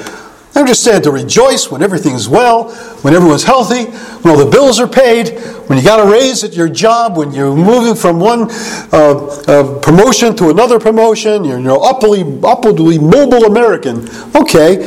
I 0.56 0.58
understand 0.58 1.04
to 1.04 1.12
rejoice 1.12 1.70
when 1.70 1.84
everything's 1.84 2.28
well, 2.28 2.74
when 3.02 3.14
everyone's 3.14 3.44
healthy, 3.44 3.84
when 3.84 4.34
all 4.34 4.44
the 4.44 4.50
bills 4.50 4.80
are 4.80 4.88
paid, 4.88 5.38
when 5.68 5.78
you 5.78 5.84
got 5.84 6.04
a 6.04 6.10
raise 6.10 6.42
at 6.42 6.56
your 6.56 6.68
job, 6.68 7.16
when 7.16 7.30
you're 7.30 7.54
moving 7.54 7.94
from 7.94 8.18
one 8.18 8.48
uh, 8.92 9.26
uh, 9.46 9.78
promotion 9.78 10.34
to 10.34 10.50
another 10.50 10.80
promotion, 10.80 11.44
you're, 11.44 11.60
you're 11.60 11.80
upwardly, 11.80 12.22
upwardly 12.42 12.98
mobile 12.98 13.44
American. 13.44 14.08
Okay, 14.34 14.78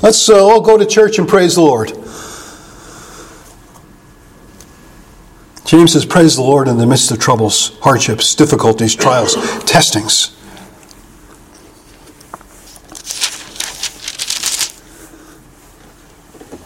let's 0.00 0.30
uh, 0.30 0.42
all 0.42 0.62
go 0.62 0.78
to 0.78 0.86
church 0.86 1.18
and 1.18 1.28
praise 1.28 1.56
the 1.56 1.60
Lord. 1.60 1.92
James 5.68 5.92
says, 5.92 6.06
Praise 6.06 6.34
the 6.34 6.40
Lord 6.40 6.66
in 6.66 6.78
the 6.78 6.86
midst 6.86 7.10
of 7.10 7.18
troubles, 7.18 7.78
hardships, 7.80 8.34
difficulties, 8.34 8.96
trials, 8.96 9.34
testings. 9.64 10.34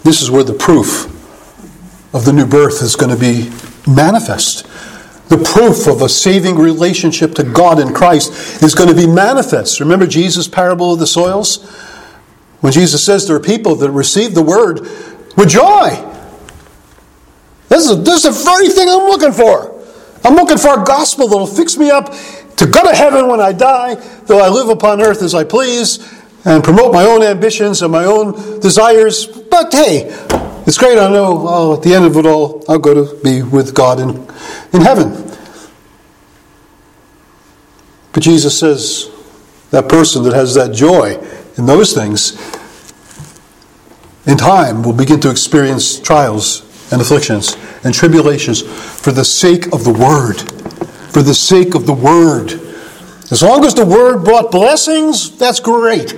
This 0.05 0.23
is 0.23 0.31
where 0.31 0.45
the 0.45 0.55
proof 0.57 1.07
of 2.15 2.25
the 2.25 2.33
new 2.33 2.47
birth 2.47 2.81
is 2.81 2.95
going 2.95 3.11
to 3.11 3.19
be 3.19 3.51
manifest. 3.93 4.67
The 5.31 5.51
proof 5.53 5.89
of 5.89 6.01
a 6.01 6.09
saving 6.09 6.55
relationship 6.55 7.35
to 7.35 7.43
God 7.43 7.81
in 7.81 7.93
Christ 7.93 8.63
is 8.63 8.73
going 8.73 8.89
to 8.89 8.95
be 8.95 9.09
manifest. 9.09 9.81
Remember 9.81 10.07
Jesus' 10.07 10.47
parable 10.47 10.93
of 10.93 11.01
the 11.01 11.09
soils? 11.09 11.69
When 12.61 12.73
Jesus 12.73 13.05
says 13.05 13.27
there 13.27 13.35
are 13.35 13.41
people 13.41 13.75
that 13.75 13.91
receive 13.91 14.37
the 14.37 14.45
word 14.45 14.83
with 15.37 15.49
joy. 15.49 16.11
This 17.73 17.89
is, 17.89 18.03
this 18.03 18.25
is 18.27 18.37
the 18.37 18.45
very 18.45 18.69
thing 18.69 18.87
I'm 18.87 19.09
looking 19.09 19.33
for. 19.33 19.83
I'm 20.23 20.35
looking 20.35 20.59
for 20.59 20.79
a 20.79 20.85
gospel 20.85 21.27
that'll 21.27 21.47
fix 21.47 21.79
me 21.79 21.91
up 21.91 22.13
to 22.57 22.67
go 22.67 22.83
to 22.83 22.95
heaven 22.95 23.29
when 23.29 23.41
I 23.41 23.53
die, 23.53 23.95
though 24.27 24.41
I 24.41 24.51
live 24.51 24.69
upon 24.69 25.01
earth 25.01 25.23
as 25.23 25.35
I 25.35 25.45
please, 25.45 25.99
and 26.45 26.63
promote 26.63 26.93
my 26.93 27.05
own 27.05 27.23
ambitions 27.23 27.81
and 27.81 27.91
my 27.91 28.05
own 28.05 28.61
desires. 28.61 29.27
But 29.27 29.73
hey, 29.73 30.03
it's 30.67 30.77
great. 30.77 30.99
I 30.99 31.11
know 31.11 31.73
at 31.73 31.83
the 31.83 31.95
end 31.95 32.05
of 32.05 32.15
it 32.19 32.27
all, 32.27 32.63
I'll 32.69 32.79
go 32.79 33.07
to 33.07 33.23
be 33.25 33.43
with 33.43 33.75
God 33.75 34.01
in, 34.01 34.11
in 34.75 34.83
heaven. 34.83 35.35
But 38.13 38.23
Jesus 38.23 38.61
says 38.61 39.11
that 39.71 39.89
person 39.89 40.25
that 40.25 40.35
has 40.35 40.55
that 40.57 40.75
joy 40.75 41.17
in 41.57 41.65
those 41.65 41.95
things, 41.95 42.33
in 44.27 44.37
time, 44.37 44.83
will 44.83 44.93
begin 44.93 45.21
to 45.21 45.31
experience 45.31 45.99
trials 45.99 46.69
and 46.93 47.01
afflictions 47.01 47.57
and 47.85 47.93
tribulations 47.95 48.63
for 48.63 49.11
the 49.11 49.25
sake 49.25 49.73
of 49.73 49.85
the 49.85 49.93
word. 49.93 50.41
For 51.13 51.23
the 51.23 51.35
sake 51.35 51.75
of 51.75 51.87
the 51.87 51.95
word. 51.95 52.53
As 53.31 53.43
long 53.43 53.65
as 53.65 53.75
the 53.75 53.87
word 53.87 54.25
brought 54.25 54.51
blessings, 54.51 55.37
that's 55.39 55.59
great. 55.59 56.15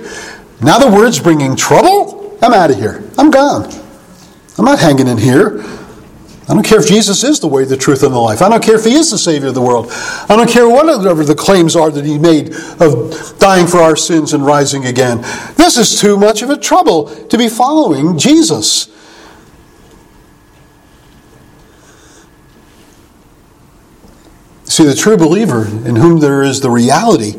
Now 0.61 0.77
the 0.79 0.89
word's 0.89 1.19
bringing 1.19 1.55
trouble, 1.55 2.37
I'm 2.41 2.53
out 2.53 2.71
of 2.71 2.77
here. 2.77 3.03
I'm 3.17 3.31
gone. 3.31 3.71
I'm 4.57 4.65
not 4.65 4.79
hanging 4.79 5.07
in 5.07 5.17
here. 5.17 5.63
I 6.47 6.53
don't 6.53 6.63
care 6.63 6.79
if 6.79 6.87
Jesus 6.87 7.23
is 7.23 7.39
the 7.39 7.47
way, 7.47 7.65
the 7.65 7.75
truth, 7.75 8.03
and 8.03 8.13
the 8.13 8.19
life. 8.19 8.41
I 8.41 8.49
don't 8.49 8.61
care 8.61 8.75
if 8.75 8.85
he 8.85 8.93
is 8.93 9.09
the 9.09 9.17
Savior 9.17 9.47
of 9.47 9.55
the 9.55 9.61
world. 9.61 9.87
I 10.29 10.35
don't 10.35 10.49
care 10.49 10.69
whatever 10.69 11.23
the 11.23 11.33
claims 11.33 11.75
are 11.75 11.89
that 11.89 12.05
he 12.05 12.19
made 12.19 12.53
of 12.79 13.39
dying 13.39 13.65
for 13.65 13.79
our 13.79 13.95
sins 13.95 14.33
and 14.33 14.45
rising 14.45 14.85
again. 14.85 15.21
This 15.55 15.77
is 15.77 15.99
too 15.99 16.17
much 16.17 16.43
of 16.43 16.51
a 16.51 16.57
trouble 16.57 17.07
to 17.27 17.37
be 17.37 17.49
following 17.49 18.17
Jesus. 18.19 18.94
See, 24.75 24.83
the 24.83 24.93
true 24.93 25.15
believer 25.15 25.67
in 25.87 25.95
whom 25.95 26.19
there 26.19 26.43
is 26.43 26.59
the 26.59 26.69
reality 26.69 27.35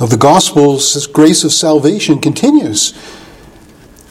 of 0.00 0.08
the 0.08 0.16
gospel's 0.16 1.06
grace 1.06 1.44
of 1.44 1.52
salvation 1.52 2.18
continues. 2.18 2.94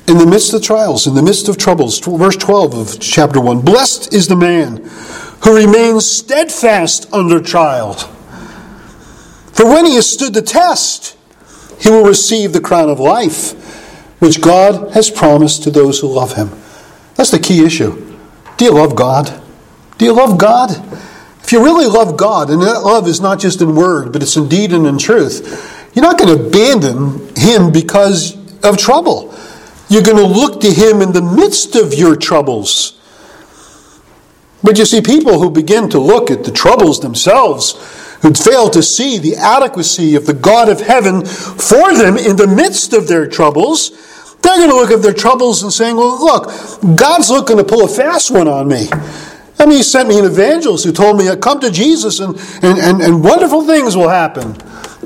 In 0.07 0.19
the 0.19 0.27
midst 0.27 0.53
of 0.53 0.61
trials, 0.61 1.07
in 1.07 1.15
the 1.15 1.23
midst 1.23 1.49
of 1.49 1.57
troubles, 1.57 1.97
verse 1.97 2.35
12 2.35 2.73
of 2.75 2.99
chapter 2.99 3.41
1 3.41 3.61
Blessed 3.61 4.13
is 4.13 4.27
the 4.27 4.35
man 4.35 4.87
who 5.43 5.55
remains 5.55 6.07
steadfast 6.07 7.11
under 7.11 7.41
trial. 7.41 7.93
For 9.53 9.65
when 9.65 9.87
he 9.87 9.95
has 9.95 10.07
stood 10.07 10.35
the 10.35 10.43
test, 10.43 11.17
he 11.79 11.89
will 11.89 12.05
receive 12.05 12.53
the 12.53 12.61
crown 12.61 12.91
of 12.91 12.99
life, 12.99 14.19
which 14.19 14.39
God 14.39 14.91
has 14.91 15.09
promised 15.09 15.63
to 15.63 15.71
those 15.71 15.99
who 15.99 16.13
love 16.13 16.35
him. 16.35 16.51
That's 17.15 17.31
the 17.31 17.39
key 17.39 17.65
issue. 17.65 18.15
Do 18.57 18.65
you 18.65 18.71
love 18.71 18.95
God? 18.95 19.41
Do 19.97 20.05
you 20.05 20.13
love 20.13 20.37
God? 20.37 21.01
If 21.45 21.51
you 21.51 21.63
really 21.63 21.85
love 21.85 22.17
God, 22.17 22.49
and 22.49 22.59
that 22.63 22.81
love 22.81 23.07
is 23.07 23.21
not 23.21 23.39
just 23.39 23.61
in 23.61 23.75
word, 23.75 24.11
but 24.11 24.23
it's 24.23 24.35
in 24.35 24.49
deed 24.49 24.73
and 24.73 24.87
in 24.87 24.97
truth, 24.97 25.91
you're 25.93 26.01
not 26.01 26.17
going 26.17 26.35
to 26.35 26.47
abandon 26.47 27.35
Him 27.35 27.71
because 27.71 28.35
of 28.63 28.79
trouble. 28.79 29.31
You're 29.87 30.01
going 30.01 30.17
to 30.17 30.25
look 30.25 30.59
to 30.61 30.71
Him 30.71 31.03
in 31.03 31.11
the 31.11 31.21
midst 31.21 31.75
of 31.75 31.93
your 31.93 32.15
troubles. 32.15 32.99
But 34.63 34.79
you 34.79 34.85
see, 34.85 35.01
people 35.01 35.39
who 35.39 35.51
begin 35.51 35.87
to 35.89 35.99
look 35.99 36.31
at 36.31 36.45
the 36.45 36.51
troubles 36.51 36.99
themselves, 36.99 37.73
who 38.23 38.33
fail 38.33 38.67
to 38.71 38.81
see 38.81 39.19
the 39.19 39.35
adequacy 39.35 40.15
of 40.15 40.25
the 40.25 40.33
God 40.33 40.67
of 40.67 40.81
heaven 40.81 41.23
for 41.23 41.95
them 41.95 42.17
in 42.17 42.37
the 42.37 42.47
midst 42.47 42.91
of 42.93 43.07
their 43.07 43.27
troubles, 43.27 43.91
they're 44.41 44.57
going 44.57 44.71
to 44.71 44.75
look 44.75 44.89
at 44.89 45.03
their 45.03 45.13
troubles 45.13 45.61
and 45.61 45.71
saying, 45.71 45.95
Well, 45.95 46.19
look, 46.25 46.97
God's 46.97 47.29
looking 47.29 47.57
to 47.57 47.63
pull 47.63 47.85
a 47.85 47.87
fast 47.87 48.31
one 48.31 48.47
on 48.47 48.67
me. 48.67 48.89
I 49.57 49.65
mean, 49.65 49.77
he 49.77 49.83
sent 49.83 50.09
me 50.09 50.19
an 50.19 50.25
evangelist 50.25 50.83
who 50.83 50.91
told 50.91 51.17
me, 51.17 51.29
uh, 51.29 51.35
come 51.37 51.59
to 51.61 51.71
Jesus 51.71 52.19
and, 52.19 52.35
and, 52.61 52.77
and, 52.77 53.01
and 53.01 53.23
wonderful 53.23 53.65
things 53.65 53.95
will 53.95 54.09
happen. 54.09 54.53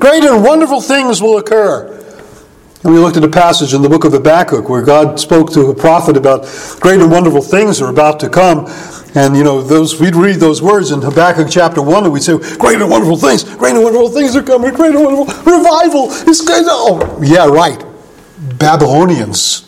Great 0.00 0.24
and 0.24 0.42
wonderful 0.42 0.80
things 0.80 1.22
will 1.22 1.38
occur. 1.38 1.96
And 2.82 2.94
we 2.94 2.98
looked 2.98 3.18
at 3.18 3.24
a 3.24 3.28
passage 3.28 3.74
in 3.74 3.82
the 3.82 3.88
book 3.88 4.04
of 4.04 4.12
Habakkuk 4.12 4.68
where 4.68 4.80
God 4.82 5.20
spoke 5.20 5.52
to 5.52 5.66
a 5.66 5.74
prophet 5.74 6.16
about 6.16 6.42
great 6.80 7.00
and 7.00 7.10
wonderful 7.10 7.42
things 7.42 7.80
are 7.82 7.90
about 7.90 8.20
to 8.20 8.30
come. 8.30 8.66
And 9.14 9.36
you 9.36 9.44
know, 9.44 9.60
those 9.60 10.00
we'd 10.00 10.16
read 10.16 10.36
those 10.36 10.62
words 10.62 10.90
in 10.90 11.02
Habakkuk 11.02 11.48
chapter 11.50 11.82
one, 11.82 12.04
and 12.04 12.12
we'd 12.12 12.22
say, 12.22 12.38
"Great 12.56 12.80
and 12.80 12.88
wonderful 12.88 13.16
things, 13.16 13.42
great 13.42 13.74
and 13.74 13.82
wonderful 13.82 14.08
things 14.08 14.36
are 14.36 14.42
coming, 14.42 14.72
great 14.72 14.94
and 14.94 15.04
wonderful 15.04 15.52
revival 15.52 16.10
is 16.10 16.40
going." 16.42 16.64
Oh, 16.68 17.20
yeah, 17.20 17.46
right. 17.46 17.84
Babylonians, 18.56 19.66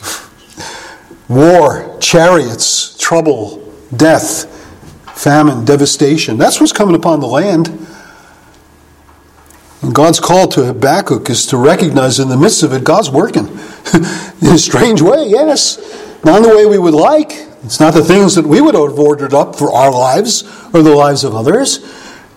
war, 1.28 1.98
chariots, 2.00 2.96
trouble, 2.98 3.68
death 3.94 4.51
famine, 5.14 5.64
devastation. 5.64 6.38
That's 6.38 6.60
what's 6.60 6.72
coming 6.72 6.94
upon 6.94 7.20
the 7.20 7.26
land. 7.26 7.68
And 9.82 9.94
God's 9.94 10.20
call 10.20 10.46
to 10.48 10.64
Habakkuk 10.64 11.28
is 11.28 11.46
to 11.46 11.56
recognize 11.56 12.20
in 12.20 12.28
the 12.28 12.36
midst 12.36 12.62
of 12.62 12.72
it, 12.72 12.84
God's 12.84 13.10
working 13.10 13.46
in 13.94 14.48
a 14.48 14.58
strange 14.58 15.02
way, 15.02 15.26
yes. 15.26 15.78
Not 16.24 16.36
in 16.36 16.42
the 16.44 16.56
way 16.56 16.66
we 16.66 16.78
would 16.78 16.94
like. 16.94 17.32
It's 17.64 17.80
not 17.80 17.94
the 17.94 18.04
things 18.04 18.36
that 18.36 18.46
we 18.46 18.60
would 18.60 18.74
have 18.74 18.98
ordered 18.98 19.34
up 19.34 19.56
for 19.56 19.72
our 19.72 19.90
lives 19.90 20.42
or 20.72 20.82
the 20.82 20.94
lives 20.94 21.24
of 21.24 21.34
others. 21.34 21.78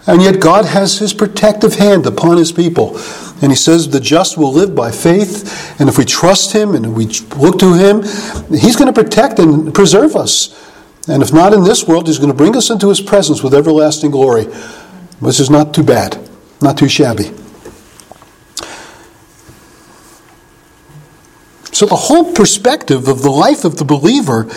And 0.08 0.22
yet 0.22 0.40
God 0.40 0.66
has 0.66 1.00
his 1.00 1.14
protective 1.14 1.76
hand 1.76 2.06
upon 2.06 2.38
his 2.38 2.52
people. 2.52 2.98
And 3.42 3.52
he 3.52 3.56
says 3.56 3.90
the 3.90 4.00
just 4.00 4.38
will 4.38 4.54
live 4.54 4.76
by 4.76 4.92
faith. 4.92 5.80
And 5.80 5.90
if 5.90 5.98
we 5.98 6.06
trust 6.06 6.54
him 6.54 6.74
and 6.74 6.96
we 6.96 7.08
look 7.38 7.60
to 7.60 7.74
him, 7.74 8.04
he's 8.50 8.76
going 8.76 8.92
to 8.92 9.04
protect 9.04 9.40
and 9.40 9.74
preserve 9.74 10.16
us. 10.16 10.65
And 11.08 11.22
if 11.22 11.32
not 11.32 11.54
in 11.54 11.64
this 11.64 11.88
world, 11.88 12.08
he's 12.08 12.18
going 12.18 12.32
to 12.32 12.38
bring 12.38 12.56
us 12.56 12.70
into 12.70 12.90
his 12.90 13.00
presence 13.00 13.44
with 13.44 13.54
everlasting 13.54 14.12
glory. 14.12 14.46
This 15.22 15.40
is 15.40 15.50
not 15.50 15.74
too 15.74 15.84
bad, 15.84 16.18
not 16.62 16.78
too 16.78 16.90
shabby. 16.90 17.32
So, 21.72 21.86
the 21.86 21.96
whole 21.96 22.34
perspective 22.34 23.10
of 23.10 23.22
the 23.22 23.30
life 23.30 23.66
of 23.66 23.76
the 23.76 23.84
believer 23.84 24.48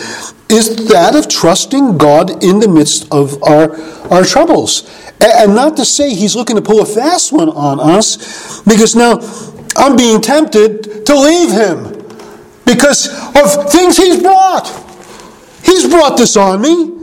is 0.49 0.87
that 0.87 1.15
of 1.15 1.27
trusting 1.27 1.97
God 1.97 2.43
in 2.43 2.59
the 2.59 2.67
midst 2.67 3.11
of 3.11 3.43
our, 3.43 3.77
our 4.09 4.23
troubles. 4.23 4.89
And 5.21 5.53
not 5.53 5.75
to 5.77 5.85
say 5.85 6.13
he's 6.15 6.35
looking 6.35 6.55
to 6.55 6.61
pull 6.61 6.81
a 6.81 6.85
fast 6.85 7.33
one 7.33 7.49
on 7.49 7.79
us, 7.79 8.61
because 8.61 8.95
now 8.95 9.19
I'm 9.75 9.97
being 9.97 10.21
tempted 10.21 11.05
to 11.05 11.13
leave 11.13 11.51
him 11.51 11.91
because 12.65 13.07
of 13.35 13.69
things 13.69 13.97
he's 13.97 14.21
brought. 14.21 14.88
He's 15.69 15.87
brought 15.87 16.17
this 16.17 16.35
on 16.35 16.61
me. 16.61 16.95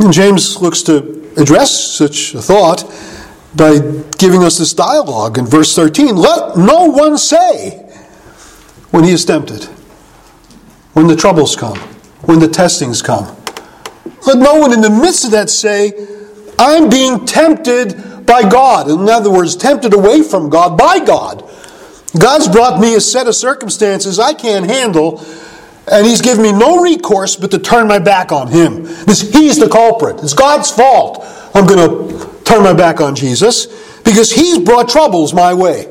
And 0.00 0.12
James 0.12 0.60
looks 0.60 0.82
to 0.82 1.32
address 1.36 1.72
such 1.72 2.34
a 2.34 2.42
thought 2.42 2.82
by 3.54 3.78
giving 4.18 4.42
us 4.42 4.58
this 4.58 4.74
dialogue 4.74 5.38
in 5.38 5.46
verse 5.46 5.76
13. 5.76 6.16
Let 6.16 6.56
no 6.56 6.86
one 6.86 7.16
say 7.16 7.78
when 8.90 9.04
he 9.04 9.12
is 9.12 9.24
tempted, 9.24 9.64
when 10.94 11.06
the 11.06 11.14
troubles 11.14 11.54
come, 11.54 11.78
when 12.22 12.40
the 12.40 12.48
testings 12.48 13.02
come. 13.02 13.36
Let 14.26 14.38
no 14.38 14.58
one 14.58 14.72
in 14.72 14.80
the 14.80 14.90
midst 14.90 15.24
of 15.24 15.30
that 15.30 15.50
say, 15.50 15.92
I'm 16.58 16.88
being 16.88 17.24
tempted 17.24 18.26
by 18.26 18.48
God. 18.48 18.90
In 18.90 19.08
other 19.08 19.30
words, 19.30 19.54
tempted 19.54 19.94
away 19.94 20.22
from 20.22 20.50
God 20.50 20.76
by 20.76 20.98
God. 20.98 21.48
God's 22.18 22.48
brought 22.48 22.80
me 22.80 22.96
a 22.96 23.00
set 23.00 23.28
of 23.28 23.36
circumstances 23.36 24.18
I 24.18 24.34
can't 24.34 24.66
handle, 24.66 25.24
and 25.90 26.06
He's 26.06 26.22
given 26.22 26.42
me 26.42 26.52
no 26.52 26.80
recourse 26.80 27.36
but 27.36 27.50
to 27.50 27.58
turn 27.58 27.88
my 27.88 27.98
back 27.98 28.32
on 28.32 28.48
Him. 28.48 28.84
This, 29.04 29.32
he's 29.32 29.58
the 29.58 29.68
culprit. 29.68 30.22
It's 30.22 30.34
God's 30.34 30.70
fault. 30.70 31.24
I'm 31.54 31.66
going 31.66 32.08
to 32.08 32.42
turn 32.44 32.62
my 32.62 32.72
back 32.72 33.00
on 33.00 33.14
Jesus 33.14 33.66
because 34.02 34.32
He's 34.32 34.58
brought 34.58 34.88
troubles 34.88 35.34
my 35.34 35.54
way. 35.54 35.90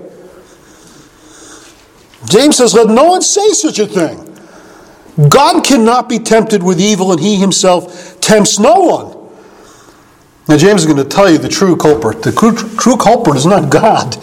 James 2.25 2.57
says, 2.57 2.73
Let 2.73 2.88
no 2.88 3.05
one 3.05 3.21
say 3.21 3.50
such 3.50 3.79
a 3.79 3.88
thing. 3.88 4.29
God 5.29 5.63
cannot 5.63 6.09
be 6.09 6.17
tempted 6.19 6.63
with 6.63 6.79
evil, 6.79 7.12
and 7.12 7.21
He 7.21 7.38
Himself 7.39 8.19
tempts 8.19 8.59
no 8.59 8.79
one. 8.79 9.23
Now, 10.47 10.57
James 10.57 10.81
is 10.81 10.91
going 10.91 10.97
to 10.97 11.09
tell 11.09 11.29
you 11.29 11.38
the 11.38 11.47
true 11.47 11.77
culprit. 11.77 12.21
The 12.21 12.31
true, 12.31 12.53
true 12.77 12.97
culprit 12.97 13.38
is 13.38 13.45
not 13.45 13.71
God. 13.71 14.13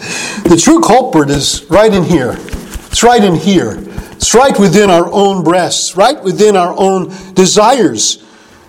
The 0.43 0.59
true 0.61 0.79
culprit 0.81 1.31
is 1.31 1.65
right 1.69 1.91
in 1.91 2.03
here. 2.03 2.35
It's 2.37 3.01
right 3.01 3.23
in 3.23 3.35
here. 3.35 3.83
It's 4.21 4.35
right 4.35 4.57
within 4.59 4.91
our 4.91 5.11
own 5.11 5.43
breasts, 5.43 5.97
right 5.97 6.23
within 6.23 6.55
our 6.55 6.75
own 6.77 7.09
desires. 7.33 8.23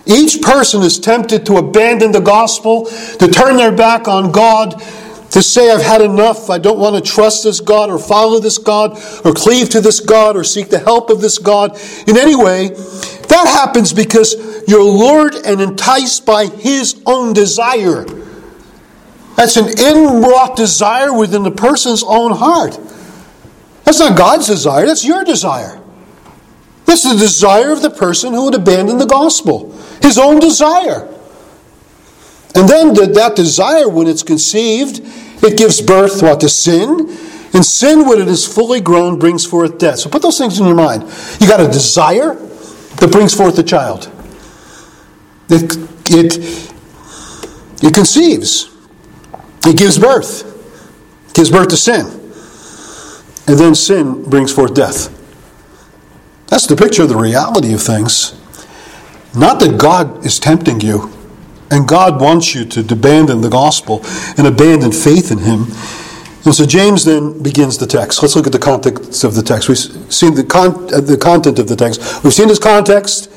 Each 0.07 0.41
person 0.41 0.81
is 0.81 0.99
tempted 0.99 1.45
to 1.45 1.59
abandon 1.59 2.11
the 2.11 2.23
gospel, 2.23 2.87
to 2.87 3.29
turn 3.29 3.59
their 3.59 3.71
back 3.71 4.09
on 4.09 4.33
God, 4.33 4.81
to 5.31 5.43
say, 5.43 5.71
I've 5.71 5.83
had 5.83 6.01
enough, 6.01 6.49
I 6.49 6.57
don't 6.57 6.79
want 6.79 6.97
to 6.97 7.03
trust 7.03 7.45
this 7.45 7.61
God 7.61 7.91
or 7.91 7.99
follow 7.99 8.41
this 8.41 8.57
God 8.57 8.99
or 9.27 9.35
cleave 9.35 9.69
to 9.71 9.83
this 9.83 10.01
God 10.01 10.37
or 10.37 10.43
seek 10.43 10.71
the 10.71 10.79
help 10.79 11.11
of 11.11 11.21
this 11.21 11.37
God 11.37 11.79
in 12.09 12.17
any 12.17 12.35
way. 12.35 12.69
That 13.29 13.47
happens 13.47 13.93
because 13.93 14.35
you're 14.67 14.83
lured 14.83 15.35
and 15.35 15.61
enticed 15.61 16.25
by 16.25 16.47
his 16.47 17.03
own 17.05 17.35
desire. 17.35 18.07
That's 19.37 19.59
an 19.59 19.67
inwrought 19.67 20.57
desire 20.57 21.13
within 21.13 21.43
the 21.43 21.51
person's 21.51 22.03
own 22.03 22.33
heart. 22.33 22.79
That's 23.85 23.99
not 23.99 24.17
God's 24.17 24.47
desire, 24.47 24.87
that's 24.87 25.05
your 25.05 25.25
desire. 25.25 25.81
That's 26.85 27.05
the 27.05 27.17
desire 27.17 27.73
of 27.73 27.83
the 27.83 27.91
person 27.91 28.33
who 28.33 28.45
would 28.45 28.55
abandon 28.55 28.99
the 28.99 29.07
gospel, 29.07 29.73
his 30.03 30.19
own 30.19 30.41
desire. 30.41 31.09
And 32.55 32.69
then 32.69 32.93
that 32.95 33.33
desire, 33.35 33.89
when 33.89 34.07
it's 34.07 34.23
conceived, 34.23 35.01
it 35.43 35.57
gives 35.57 35.81
birth 35.81 36.23
what 36.23 36.41
to 36.41 36.49
sin. 36.49 37.09
And 37.55 37.65
sin, 37.65 38.07
when 38.07 38.21
it 38.21 38.29
is 38.29 38.47
fully 38.47 38.81
grown, 38.81 39.19
brings 39.19 39.45
forth 39.45 39.79
death. 39.79 40.01
So 40.01 40.11
put 40.11 40.23
those 40.23 40.39
things 40.39 40.59
in 40.59 40.67
your 40.67 40.75
mind. 40.75 41.03
You 41.41 41.47
got 41.47 41.61
a 41.61 41.67
desire 41.67 42.35
that 42.35 43.09
brings 43.11 43.35
forth 43.35 43.59
a 43.59 43.63
child. 43.63 44.11
It, 45.49 45.77
it, 46.11 46.73
it 47.83 47.95
conceives. 47.95 48.75
It 49.65 49.77
gives 49.77 49.99
birth. 49.99 50.49
It 51.29 51.35
gives 51.35 51.51
birth 51.51 51.69
to 51.69 51.77
sin. 51.77 52.22
And 53.47 53.59
then 53.59 53.75
sin 53.75 54.25
brings 54.25 54.53
forth 54.53 54.75
death. 54.75 55.19
That's 56.49 56.67
the 56.67 56.77
picture 56.77 57.03
of 57.03 57.09
the 57.09 57.17
reality 57.17 57.73
of 57.73 57.83
things. 57.83 58.39
Not 59.35 59.59
that 59.61 59.79
God 59.79 60.25
is 60.25 60.39
tempting 60.39 60.81
you 60.81 61.13
and 61.71 61.89
God 61.89 62.21
wants 62.21 62.55
you 62.55 62.67
to 62.67 62.81
abandon 62.81 63.41
the 63.41 63.49
gospel 63.49 64.03
and 64.37 64.47
abandon 64.47 64.93
faith 64.93 65.33
in 65.33 65.39
Him. 65.39 65.63
And 66.45 66.55
so 66.55 66.67
James 66.67 67.05
then 67.05 67.43
begins 67.43 67.79
the 67.79 67.87
text. 67.87 68.21
Let's 68.21 68.37
look 68.37 68.47
at 68.47 68.53
the 68.53 68.59
context 68.59 69.25
of 69.25 69.35
the 69.35 69.43
text. 69.43 69.69
We've 69.69 69.79
seen 69.79 70.35
the, 70.35 70.45
con- 70.45 70.93
uh, 70.93 71.01
the 71.01 71.17
content 71.17 71.59
of 71.59 71.69
the 71.69 71.77
text. 71.77 72.23
We've 72.25 72.35
seen 72.35 72.49
his 72.49 72.59
context. 72.59 73.31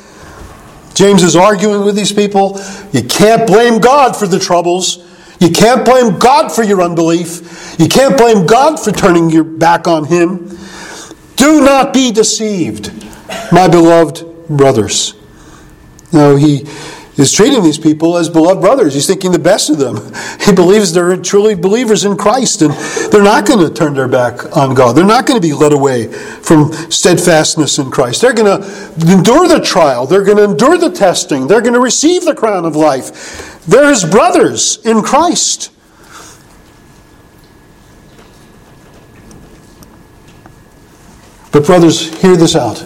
James 0.96 1.24
is 1.24 1.36
arguing 1.36 1.86
with 1.86 1.96
these 1.96 2.12
people. 2.12 2.60
You 2.92 3.04
can't 3.04 3.46
blame 3.46 3.80
God 3.80 4.16
for 4.16 4.28
the 4.28 4.40
troubles. 4.40 4.98
You 5.46 5.52
can't 5.52 5.86
blame 5.86 6.18
God 6.18 6.50
for 6.52 6.64
your 6.64 6.82
unbelief. 6.82 7.76
You 7.80 7.88
can't 7.88 8.18
blame 8.18 8.48
God 8.48 8.80
for 8.80 8.92
turning 8.92 9.30
your 9.30 9.44
back 9.44 9.88
on 9.88 10.06
Him. 10.06 10.58
Do 11.36 11.62
not 11.62 11.94
be 11.94 12.12
deceived, 12.12 12.92
my 13.52 13.68
beloved 13.68 14.26
brothers. 14.48 15.14
Now, 16.12 16.36
he 16.36 16.66
is 17.18 17.32
treating 17.32 17.62
these 17.62 17.78
people 17.78 18.18
as 18.18 18.28
beloved 18.28 18.60
brothers. 18.60 18.96
He's 18.96 19.06
thinking 19.06 19.32
the 19.32 19.38
best 19.38 19.70
of 19.70 19.78
them. 19.78 20.12
He 20.46 20.54
believes 20.54 20.94
they're 20.94 21.18
truly 21.18 21.56
believers 21.56 22.06
in 22.06 22.18
Christ 22.18 22.62
and 22.62 22.72
they're 23.12 23.24
not 23.24 23.48
going 23.48 23.68
to 23.68 23.74
turn 23.74 23.96
their 23.96 24.08
back 24.08 24.56
on 24.56 24.76
God. 24.76 24.94
They're 24.94 25.04
not 25.04 25.26
going 25.26 25.42
to 25.42 25.48
be 25.48 25.54
led 25.54 25.74
away 25.74 26.06
from 26.08 26.72
steadfastness 26.92 27.80
in 27.80 27.90
Christ. 27.90 28.22
They're 28.22 28.34
going 28.34 28.62
to 28.62 29.12
endure 29.12 29.48
the 29.48 29.60
trial. 29.60 30.06
They're 30.06 30.24
going 30.24 30.38
to 30.38 30.44
endure 30.44 30.78
the 30.78 30.92
testing. 30.92 31.48
They're 31.48 31.62
going 31.62 31.74
to 31.74 31.80
receive 31.80 32.26
the 32.26 32.36
crown 32.36 32.64
of 32.64 32.76
life. 32.76 33.55
They're 33.68 33.90
his 33.90 34.04
brothers 34.04 34.78
in 34.86 35.02
Christ. 35.02 35.72
But, 41.52 41.66
brothers, 41.66 42.14
hear 42.22 42.36
this 42.36 42.56
out. 42.56 42.80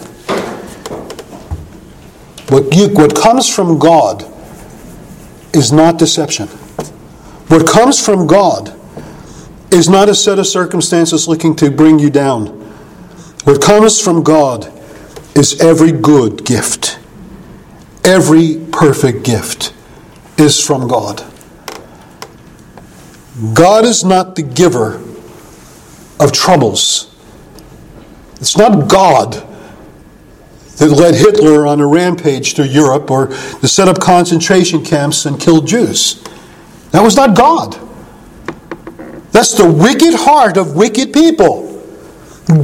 What, 2.50 2.74
you, 2.74 2.88
what 2.88 3.14
comes 3.14 3.52
from 3.52 3.78
God 3.78 4.24
is 5.52 5.72
not 5.72 5.98
deception. 5.98 6.46
What 7.48 7.66
comes 7.68 8.04
from 8.04 8.26
God 8.26 8.74
is 9.72 9.88
not 9.88 10.08
a 10.08 10.14
set 10.14 10.38
of 10.38 10.46
circumstances 10.46 11.28
looking 11.28 11.54
to 11.56 11.70
bring 11.70 11.98
you 11.98 12.10
down. 12.10 12.46
What 13.44 13.60
comes 13.60 14.00
from 14.00 14.22
God 14.22 14.72
is 15.36 15.60
every 15.60 15.92
good 15.92 16.44
gift. 16.44 16.98
Every 18.04 18.64
perfect 18.72 19.24
gift 19.24 19.74
is 20.40 20.60
from 20.60 20.88
God. 20.88 21.22
God 23.54 23.84
is 23.84 24.04
not 24.04 24.34
the 24.36 24.42
giver 24.42 24.96
of 26.18 26.32
troubles. 26.32 27.14
It's 28.40 28.56
not 28.56 28.88
God 28.88 29.46
that 30.76 30.88
led 30.88 31.14
Hitler 31.14 31.66
on 31.66 31.80
a 31.80 31.86
rampage 31.86 32.54
through 32.54 32.66
Europe 32.66 33.10
or 33.10 33.28
to 33.28 33.68
set 33.68 33.86
up 33.88 34.00
concentration 34.00 34.82
camps 34.84 35.26
and 35.26 35.38
kill 35.38 35.60
Jews. 35.60 36.22
That 36.92 37.02
was 37.02 37.16
not 37.16 37.36
God. 37.36 37.78
That's 39.30 39.54
the 39.54 39.70
wicked 39.70 40.14
heart 40.14 40.56
of 40.56 40.74
wicked 40.74 41.12
people. 41.12 41.68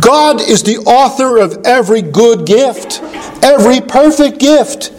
God 0.01 0.41
is 0.41 0.63
the 0.63 0.79
author 0.79 1.39
of 1.39 1.65
every 1.65 2.03
good 2.03 2.45
gift, 2.47 3.01
every 3.43 3.81
perfect 3.81 4.39
gift. 4.39 4.93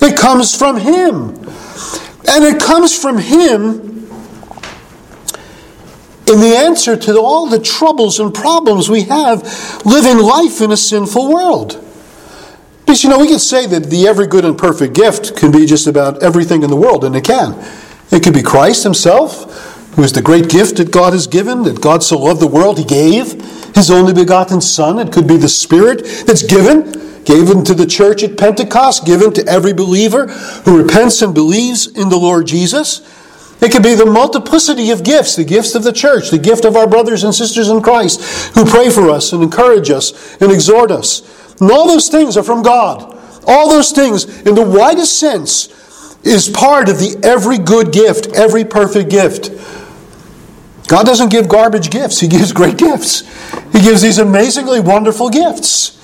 It 0.00 0.16
comes 0.18 0.56
from 0.56 0.78
Him. 0.78 1.39
And 2.28 2.44
it 2.44 2.60
comes 2.60 2.96
from 2.96 3.18
Him 3.18 3.90
in 6.30 6.40
the 6.40 6.56
answer 6.56 6.96
to 6.96 7.18
all 7.18 7.48
the 7.48 7.58
troubles 7.58 8.20
and 8.20 8.32
problems 8.32 8.88
we 8.88 9.02
have 9.02 9.42
living 9.84 10.18
life 10.18 10.60
in 10.60 10.70
a 10.70 10.76
sinful 10.76 11.32
world. 11.32 11.84
Because, 12.80 13.02
you 13.02 13.10
know, 13.10 13.18
we 13.18 13.28
can 13.28 13.38
say 13.38 13.66
that 13.66 13.90
the 13.90 14.06
every 14.06 14.26
good 14.26 14.44
and 14.44 14.56
perfect 14.56 14.94
gift 14.94 15.36
can 15.36 15.50
be 15.50 15.66
just 15.66 15.86
about 15.86 16.22
everything 16.22 16.62
in 16.62 16.70
the 16.70 16.76
world, 16.76 17.04
and 17.04 17.14
it 17.16 17.24
can. 17.24 17.54
It 18.10 18.22
could 18.22 18.34
be 18.34 18.42
Christ 18.42 18.82
Himself, 18.84 19.94
who 19.94 20.02
is 20.02 20.12
the 20.12 20.22
great 20.22 20.48
gift 20.48 20.76
that 20.76 20.90
God 20.90 21.12
has 21.12 21.26
given, 21.26 21.62
that 21.64 21.80
God 21.80 22.02
so 22.02 22.18
loved 22.18 22.40
the 22.40 22.46
world, 22.46 22.78
He 22.78 22.84
gave 22.84 23.32
His 23.74 23.90
only 23.90 24.12
begotten 24.12 24.60
Son. 24.60 24.98
It 24.98 25.12
could 25.12 25.26
be 25.26 25.36
the 25.36 25.48
Spirit 25.48 26.04
that's 26.26 26.42
given, 26.42 27.09
given 27.30 27.64
to 27.64 27.74
the 27.74 27.86
church 27.86 28.24
at 28.24 28.36
Pentecost, 28.36 29.06
given 29.06 29.32
to 29.32 29.46
every 29.46 29.72
believer 29.72 30.26
who 30.26 30.82
repents 30.82 31.22
and 31.22 31.32
believes 31.32 31.86
in 31.86 32.08
the 32.08 32.16
Lord 32.16 32.46
Jesus. 32.46 33.00
It 33.62 33.70
could 33.70 33.84
be 33.84 33.94
the 33.94 34.06
multiplicity 34.06 34.90
of 34.90 35.04
gifts, 35.04 35.36
the 35.36 35.44
gifts 35.44 35.76
of 35.76 35.84
the 35.84 35.92
church, 35.92 36.30
the 36.30 36.38
gift 36.38 36.64
of 36.64 36.74
our 36.74 36.88
brothers 36.88 37.22
and 37.22 37.32
sisters 37.32 37.68
in 37.68 37.82
Christ 37.82 38.54
who 38.54 38.64
pray 38.64 38.90
for 38.90 39.10
us 39.10 39.32
and 39.32 39.44
encourage 39.44 39.90
us 39.90 40.36
and 40.40 40.50
exhort 40.50 40.90
us. 40.90 41.22
And 41.60 41.70
all 41.70 41.86
those 41.86 42.08
things 42.08 42.36
are 42.36 42.42
from 42.42 42.62
God. 42.62 43.16
All 43.46 43.68
those 43.68 43.92
things, 43.92 44.24
in 44.40 44.56
the 44.56 44.68
widest 44.68 45.20
sense, 45.20 45.68
is 46.24 46.48
part 46.48 46.88
of 46.88 46.98
the 46.98 47.16
every 47.22 47.58
good 47.58 47.92
gift, 47.92 48.28
every 48.34 48.64
perfect 48.64 49.08
gift. 49.08 49.50
God 50.88 51.06
doesn't 51.06 51.30
give 51.30 51.48
garbage 51.48 51.90
gifts, 51.90 52.18
He 52.18 52.26
gives 52.26 52.52
great 52.52 52.76
gifts. 52.76 53.20
He 53.72 53.80
gives 53.80 54.02
these 54.02 54.18
amazingly 54.18 54.80
wonderful 54.80 55.30
gifts. 55.30 55.99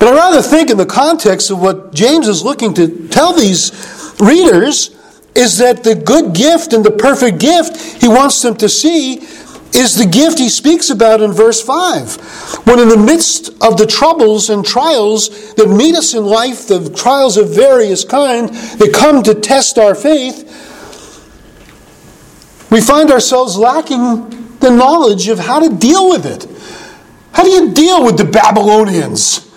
But 0.00 0.08
I 0.08 0.12
rather 0.12 0.40
think, 0.40 0.70
in 0.70 0.78
the 0.78 0.86
context 0.86 1.50
of 1.50 1.60
what 1.60 1.92
James 1.92 2.26
is 2.26 2.42
looking 2.42 2.72
to 2.72 3.06
tell 3.08 3.34
these 3.34 4.14
readers, 4.18 4.96
is 5.34 5.58
that 5.58 5.84
the 5.84 5.94
good 5.94 6.34
gift 6.34 6.72
and 6.72 6.82
the 6.82 6.90
perfect 6.90 7.38
gift 7.38 8.02
he 8.02 8.08
wants 8.08 8.40
them 8.40 8.56
to 8.56 8.68
see 8.68 9.18
is 9.74 9.96
the 9.96 10.06
gift 10.06 10.38
he 10.38 10.48
speaks 10.48 10.88
about 10.88 11.20
in 11.20 11.32
verse 11.32 11.60
5. 11.60 12.16
When, 12.66 12.78
in 12.78 12.88
the 12.88 12.96
midst 12.96 13.50
of 13.62 13.76
the 13.76 13.86
troubles 13.86 14.48
and 14.48 14.64
trials 14.64 15.52
that 15.54 15.68
meet 15.68 15.94
us 15.94 16.14
in 16.14 16.24
life, 16.24 16.66
the 16.66 16.90
trials 16.96 17.36
of 17.36 17.54
various 17.54 18.02
kind 18.02 18.48
that 18.48 18.94
come 18.94 19.22
to 19.22 19.34
test 19.34 19.76
our 19.76 19.94
faith, 19.94 20.46
we 22.70 22.80
find 22.80 23.10
ourselves 23.10 23.58
lacking 23.58 24.56
the 24.60 24.70
knowledge 24.70 25.28
of 25.28 25.40
how 25.40 25.60
to 25.60 25.76
deal 25.76 26.08
with 26.08 26.24
it. 26.24 26.48
How 27.32 27.42
do 27.42 27.50
you 27.50 27.72
deal 27.74 28.02
with 28.02 28.16
the 28.16 28.24
Babylonians 28.24 29.49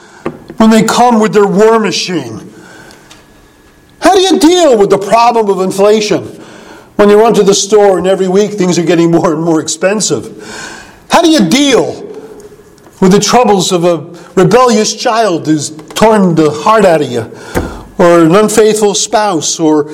when 0.63 0.71
they 0.71 0.82
come 0.82 1.19
with 1.19 1.34
their 1.34 1.45
war 1.45 1.78
machine? 1.78 2.39
How 3.99 4.15
do 4.15 4.21
you 4.21 4.39
deal 4.39 4.78
with 4.78 4.89
the 4.89 4.97
problem 4.97 5.49
of 5.49 5.60
inflation? 5.60 6.23
When 6.95 7.10
you 7.10 7.19
run 7.19 7.34
to 7.34 7.43
the 7.43 7.54
store 7.54 7.97
and 7.97 8.08
every 8.08 8.30
week 8.30 8.52
things 8.52 8.80
are 8.80 8.86
getting 8.86 9.12
more 9.12 9.34
and 9.34 9.43
more 9.43 9.60
expensive. 9.60 10.26
How 11.12 11.21
do 11.21 11.30
you 11.30 11.49
deal 11.49 12.02
with 13.02 13.12
the 13.12 13.19
troubles 13.19 13.73
of 13.73 13.84
a 13.84 13.97
rebellious 14.41 14.95
child 14.95 15.47
who's 15.47 15.69
torn 15.69 16.36
the 16.36 16.49
heart 16.49 16.86
out 16.86 17.02
of 17.02 17.12
you, 17.12 17.23
or 17.97 18.23
an 18.23 18.34
unfaithful 18.34 18.95
spouse, 18.95 19.60
or 19.60 19.89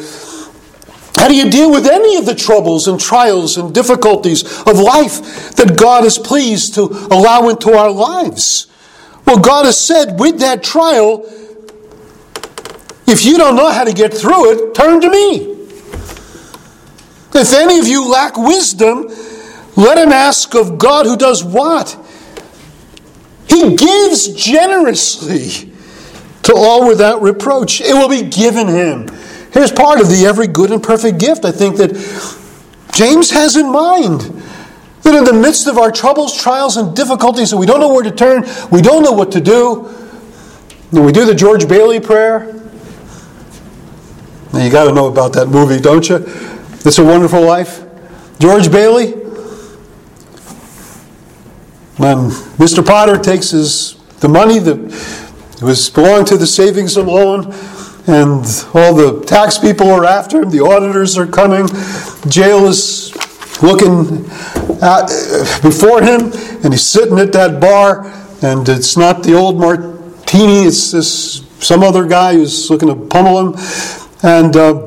how 1.15 1.27
do 1.27 1.35
you 1.35 1.49
deal 1.49 1.71
with 1.71 1.87
any 1.87 2.15
of 2.17 2.27
the 2.27 2.35
troubles 2.35 2.87
and 2.87 2.99
trials 2.99 3.57
and 3.57 3.73
difficulties 3.73 4.43
of 4.67 4.77
life 4.77 5.55
that 5.55 5.79
God 5.79 6.05
is 6.05 6.19
pleased 6.19 6.75
to 6.75 6.83
allow 7.09 7.49
into 7.49 7.71
our 7.71 7.89
lives? 7.89 8.68
Well, 9.29 9.37
God 9.37 9.65
has 9.65 9.79
said 9.79 10.19
with 10.19 10.39
that 10.39 10.63
trial, 10.63 11.23
if 13.05 13.23
you 13.23 13.37
don't 13.37 13.55
know 13.55 13.69
how 13.69 13.83
to 13.83 13.93
get 13.93 14.11
through 14.11 14.53
it, 14.53 14.73
turn 14.73 15.01
to 15.01 15.07
me. 15.07 15.55
If 17.35 17.53
any 17.53 17.77
of 17.77 17.85
you 17.85 18.09
lack 18.09 18.37
wisdom, 18.37 19.07
let 19.75 19.99
him 19.99 20.11
ask 20.11 20.55
of 20.55 20.79
God 20.79 21.05
who 21.05 21.15
does 21.15 21.43
what? 21.43 21.95
He 23.47 23.75
gives 23.75 24.33
generously 24.33 25.73
to 26.41 26.55
all 26.55 26.87
without 26.87 27.21
reproach. 27.21 27.81
It 27.81 27.93
will 27.93 28.09
be 28.09 28.23
given 28.23 28.67
him. 28.67 29.09
Here's 29.53 29.71
part 29.71 30.01
of 30.01 30.07
the 30.07 30.25
every 30.25 30.47
good 30.47 30.71
and 30.71 30.81
perfect 30.81 31.19
gift 31.19 31.45
I 31.45 31.51
think 31.51 31.77
that 31.77 31.91
James 32.95 33.29
has 33.29 33.57
in 33.57 33.71
mind. 33.71 34.38
That 35.03 35.15
in 35.15 35.23
the 35.23 35.33
midst 35.33 35.67
of 35.67 35.77
our 35.77 35.91
troubles, 35.91 36.39
trials, 36.39 36.77
and 36.77 36.95
difficulties, 36.95 37.51
and 37.51 37.59
we 37.59 37.65
don't 37.65 37.79
know 37.79 37.93
where 37.93 38.03
to 38.03 38.11
turn, 38.11 38.43
we 38.71 38.81
don't 38.81 39.03
know 39.03 39.13
what 39.13 39.31
to 39.31 39.41
do, 39.41 39.87
and 40.91 41.05
we 41.05 41.11
do 41.11 41.25
the 41.25 41.35
George 41.35 41.67
Bailey 41.67 41.99
prayer. 41.99 42.53
Now 44.51 44.63
you 44.63 44.71
got 44.71 44.85
to 44.85 44.93
know 44.93 45.07
about 45.07 45.33
that 45.33 45.47
movie, 45.47 45.79
don't 45.79 46.07
you? 46.09 46.17
It's 46.85 46.97
a 46.97 47.03
Wonderful 47.03 47.41
Life. 47.41 47.83
George 48.39 48.71
Bailey. 48.71 49.11
When 51.97 52.29
Mr. 52.57 52.85
Potter 52.85 53.17
takes 53.17 53.51
his 53.51 53.95
the 54.19 54.29
money 54.29 54.59
that 54.59 54.77
was 55.61 55.89
belonged 55.89 56.27
to 56.27 56.37
the 56.37 56.47
savings 56.47 56.97
and 56.97 57.07
loan, 57.07 57.53
and 58.07 58.45
all 58.73 58.93
the 58.93 59.23
tax 59.25 59.57
people 59.57 59.89
are 59.91 60.05
after 60.05 60.41
him, 60.41 60.49
the 60.49 60.63
auditors 60.63 61.17
are 61.17 61.27
coming, 61.27 61.67
jail 62.29 62.65
is 62.65 63.11
looking 63.61 64.29
out 64.81 65.09
before 65.61 66.01
him, 66.01 66.31
and 66.63 66.73
he's 66.73 66.85
sitting 66.85 67.19
at 67.19 67.33
that 67.33 67.59
bar, 67.59 68.05
and 68.41 68.67
it's 68.69 68.97
not 68.97 69.23
the 69.23 69.33
old 69.33 69.57
martini, 69.57 70.63
it's 70.63 70.91
this 70.91 71.45
some 71.59 71.83
other 71.83 72.07
guy 72.07 72.33
who's 72.33 72.69
looking 72.69 72.89
to 72.89 72.95
pummel 72.95 73.39
him, 73.39 73.55
and. 74.23 74.55
Uh, 74.55 74.85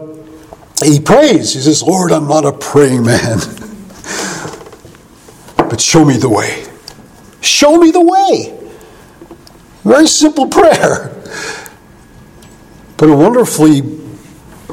he 0.85 1.01
prays. 1.01 1.55
He 1.55 1.61
says, 1.61 1.83
Lord, 1.83 2.13
I'm 2.13 2.29
not 2.29 2.45
a 2.45 2.53
praying 2.53 3.05
man, 3.05 3.39
but 5.57 5.81
show 5.81 6.05
me 6.05 6.17
the 6.17 6.29
way. 6.29 6.67
Show 7.41 7.79
me 7.79 7.91
the 7.91 8.03
way. 8.03 8.59
Very 9.85 10.07
simple 10.07 10.49
prayer, 10.49 11.11
but 12.97 13.09
a 13.09 13.17
wonderfully, 13.17 13.81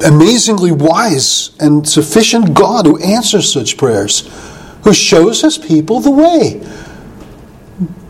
amazingly 0.04 0.72
wise 0.72 1.50
and 1.60 1.88
sufficient 1.88 2.54
God 2.54 2.86
who 2.86 2.98
answers 3.02 3.52
such 3.52 3.76
prayers, 3.76 4.28
who 4.84 4.92
shows 4.92 5.42
his 5.42 5.58
people 5.58 6.00
the 6.00 6.10
way. 6.10 6.60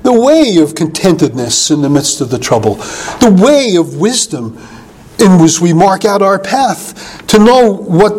The 0.02 0.12
way 0.12 0.56
of 0.62 0.74
contentedness 0.74 1.70
in 1.70 1.82
the 1.82 1.90
midst 1.90 2.20
of 2.20 2.30
the 2.30 2.38
trouble, 2.38 2.74
the 2.74 3.36
way 3.40 3.76
of 3.76 3.96
wisdom 3.96 4.58
in 5.18 5.40
which 5.40 5.60
we 5.60 5.72
mark 5.72 6.04
out 6.04 6.22
our 6.22 6.38
path 6.38 7.26
to 7.26 7.38
know 7.38 7.70
what 7.70 8.12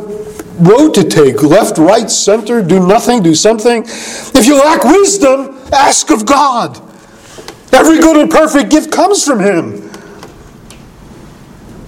road 0.59 0.93
to 0.93 1.03
take 1.03 1.41
left, 1.41 1.77
right, 1.77 2.09
center, 2.09 2.61
do 2.61 2.85
nothing, 2.85 3.23
do 3.23 3.33
something. 3.33 3.83
If 3.83 4.45
you 4.45 4.59
lack 4.59 4.83
wisdom, 4.83 5.57
ask 5.73 6.11
of 6.11 6.25
God. 6.25 6.79
Every 7.73 7.97
good 7.97 8.17
and 8.17 8.29
perfect 8.29 8.69
gift 8.69 8.91
comes 8.91 9.25
from 9.25 9.39
Him. 9.39 9.89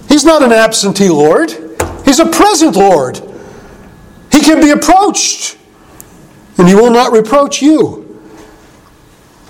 He's 0.08 0.24
not 0.24 0.42
an 0.42 0.52
absentee 0.52 1.08
Lord, 1.08 1.50
He's 2.14 2.20
a 2.24 2.30
present 2.30 2.76
Lord. 2.76 3.16
He 4.30 4.40
can 4.40 4.60
be 4.60 4.70
approached, 4.70 5.58
and 6.56 6.68
He 6.68 6.74
will 6.76 6.92
not 6.92 7.10
reproach 7.10 7.60
you. 7.60 8.22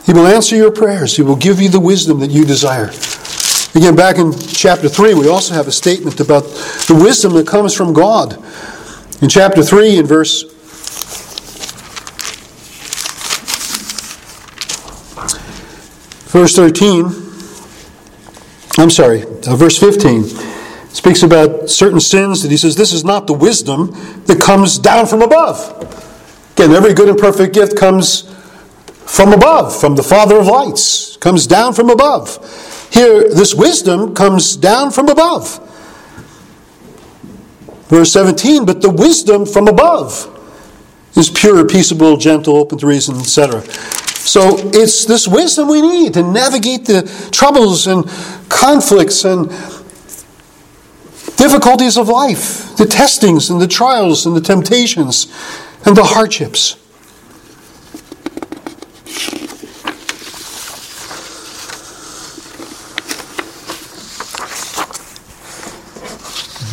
He 0.07 0.15
will 0.15 0.27
answer 0.27 0.57
your 0.57 0.71
prayers, 0.71 1.15
He 1.15 1.21
will 1.21 1.37
give 1.37 1.61
you 1.61 1.69
the 1.69 1.79
wisdom 1.79 2.21
that 2.21 2.31
you 2.31 2.47
desire. 2.47 2.91
Again, 3.75 3.95
back 3.95 4.17
in 4.17 4.33
chapter 4.33 4.89
3, 4.89 5.13
we 5.13 5.29
also 5.29 5.53
have 5.53 5.69
a 5.69 5.73
statement 5.73 6.21
about 6.21 6.45
the 6.89 6.99
wisdom 6.99 7.35
that 7.35 7.47
comes 7.47 7.75
from 7.75 7.93
God. 7.93 8.43
In 9.21 9.29
chapter 9.29 9.63
3, 9.63 9.99
in 9.99 10.07
verse 10.07 10.45
verse 16.33 16.57
13, 16.57 17.05
I'm 18.79 18.89
sorry, 18.89 19.25
uh, 19.47 19.55
verse 19.55 19.79
15 19.79 20.54
speaks 20.95 21.25
about 21.25 21.69
certain 21.69 21.99
sins 21.99 22.43
that 22.43 22.51
he 22.53 22.57
says 22.57 22.77
this 22.77 22.93
is 22.93 23.05
not 23.05 23.27
the 23.27 23.35
wisdom 23.35 23.91
that 24.27 24.41
comes 24.41 24.79
down 24.79 25.07
from 25.07 25.23
above. 25.23 25.73
Again, 26.53 26.71
every 26.71 26.95
good 26.95 27.09
and 27.09 27.19
perfect 27.19 27.53
gift 27.53 27.77
comes 27.77 28.33
from 29.05 29.33
above, 29.33 29.79
from 29.79 29.97
the 29.97 30.05
Father 30.05 30.39
of 30.39 30.47
lights, 30.47 31.17
comes 31.17 31.49
down 31.49 31.75
from 31.75 31.91
above. 31.91 32.39
Here, 32.93 33.29
this 33.29 33.55
wisdom 33.55 34.15
comes 34.15 34.57
down 34.57 34.93
from 34.93 35.09
above. 35.09 35.59
Verse 37.89 38.13
17, 38.13 38.65
but 38.65 38.81
the 38.81 38.91
wisdom 38.91 39.47
from 39.47 39.67
above 39.67 40.31
is 41.17 41.29
pure, 41.29 41.67
peaceable, 41.67 42.17
gentle, 42.17 42.57
open 42.57 42.79
to 42.79 42.87
reason, 42.87 43.17
etc. 43.17 43.63
So 43.63 44.57
it's 44.73 45.05
this 45.05 45.27
wisdom 45.27 45.69
we 45.69 45.83
need 45.83 46.15
to 46.15 46.23
navigate 46.23 46.87
the 46.87 47.03
troubles 47.33 47.89
and 47.89 48.09
conflicts 48.49 49.25
and 49.25 49.51
difficulties 51.37 51.97
of 51.97 52.09
life, 52.09 52.77
the 52.77 52.87
testings 52.87 53.51
and 53.51 53.61
the 53.61 53.69
trials 53.69 54.27
and 54.27 54.37
the 54.37 54.41
temptations 54.41 55.27
and 55.85 55.97
the 55.97 56.05
hardships. 56.05 56.77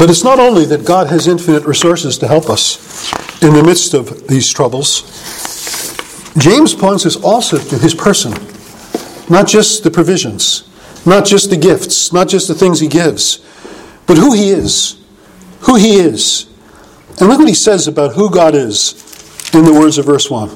But 0.02 0.10
it's 0.10 0.24
not 0.24 0.40
only 0.40 0.66
that 0.66 0.84
God 0.84 1.08
has 1.08 1.28
infinite 1.28 1.64
resources 1.66 2.18
to 2.18 2.28
help 2.28 2.50
us 2.50 3.14
in 3.44 3.54
the 3.54 3.64
midst 3.64 3.94
of 3.94 4.28
these 4.28 4.52
troubles. 4.52 5.04
James 6.38 6.74
points 6.74 7.06
us 7.06 7.16
also 7.18 7.60
to 7.60 7.78
his 7.78 7.94
person, 7.94 8.34
not 9.30 9.48
just 9.48 9.84
the 9.84 9.92
provisions, 9.92 10.68
not 11.06 11.24
just 11.24 11.52
the 11.52 11.58
gifts, 11.58 12.12
not 12.12 12.28
just 12.28 12.48
the 12.48 12.56
things 12.56 12.80
he 12.80 12.88
gives, 12.88 13.46
but 14.08 14.18
who 14.18 14.34
he 14.34 14.50
is. 14.50 14.98
Who 15.62 15.76
he 15.76 15.96
is. 15.96 16.48
And 17.20 17.30
look 17.30 17.40
what 17.40 17.48
he 17.48 17.54
says 17.54 17.88
about 17.88 18.14
who 18.14 18.30
God 18.30 18.56
is 18.56 18.94
in 19.54 19.64
the 19.66 19.74
words 19.74 19.98
of 19.98 20.06
verse 20.06 20.30
1. 20.30 20.50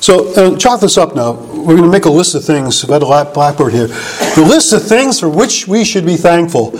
So, 0.00 0.32
uh, 0.34 0.56
chalk 0.56 0.80
this 0.80 0.96
up 0.96 1.14
now. 1.14 1.32
We're 1.32 1.76
going 1.76 1.82
to 1.82 1.90
make 1.90 2.06
a 2.06 2.10
list 2.10 2.34
of 2.34 2.44
things. 2.44 2.82
I've 2.82 2.88
got 2.88 3.02
a 3.02 3.30
blackboard 3.32 3.72
here. 3.72 3.88
The 3.88 4.46
list 4.48 4.72
of 4.72 4.82
things 4.82 5.20
for 5.20 5.28
which 5.28 5.68
we 5.68 5.84
should 5.84 6.06
be 6.06 6.16
thankful. 6.16 6.72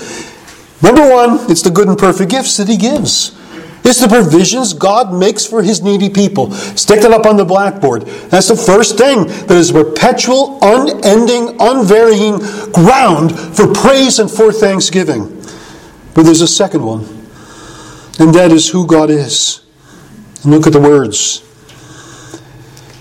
Number 0.83 1.09
one, 1.09 1.50
it's 1.50 1.62
the 1.62 1.70
good 1.70 1.88
and 1.88 1.98
perfect 1.98 2.30
gifts 2.30 2.56
that 2.56 2.68
He 2.68 2.78
gives. 2.78 3.37
It's 3.85 4.00
the 4.00 4.09
provisions 4.09 4.72
God 4.72 5.12
makes 5.12 5.44
for 5.46 5.62
His 5.62 5.83
needy 5.83 6.09
people. 6.09 6.50
Stick 6.52 7.00
that 7.02 7.12
up 7.12 7.26
on 7.26 7.37
the 7.37 7.44
blackboard. 7.44 8.02
That's 8.02 8.48
the 8.48 8.56
first 8.56 8.96
thing 8.96 9.26
that 9.26 9.52
is 9.52 9.72
perpetual, 9.72 10.59
unending, 10.62 11.56
unvarying 11.61 12.38
ground 12.72 13.38
for 13.38 13.72
praise 13.72 14.18
and 14.18 14.30
for 14.30 14.52
thanksgiving. 14.52 15.39
But 16.14 16.25
there's 16.25 16.40
a 16.40 16.49
second 16.49 16.83
one. 16.85 17.03
And 18.18 18.35
that 18.35 18.51
is 18.53 18.68
who 18.68 18.87
God 18.87 19.11
is. 19.11 19.62
And 20.42 20.53
look 20.53 20.66
at 20.66 20.73
the 20.73 20.81
words. 20.81 21.42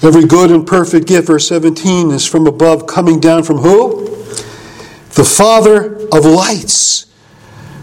Every 0.02 0.26
good 0.26 0.50
and 0.52 0.65
perfect 0.65 1.08
gift, 1.08 1.28
verse 1.28 1.48
17, 1.50 2.12
is 2.12 2.26
from 2.26 2.48
above, 2.48 2.88
coming 2.88 3.19
down 3.19 3.43
from 3.43 3.58
who? 3.58 4.06
The 5.15 5.26
Father 5.26 5.98
of 6.08 6.24
lights, 6.24 7.06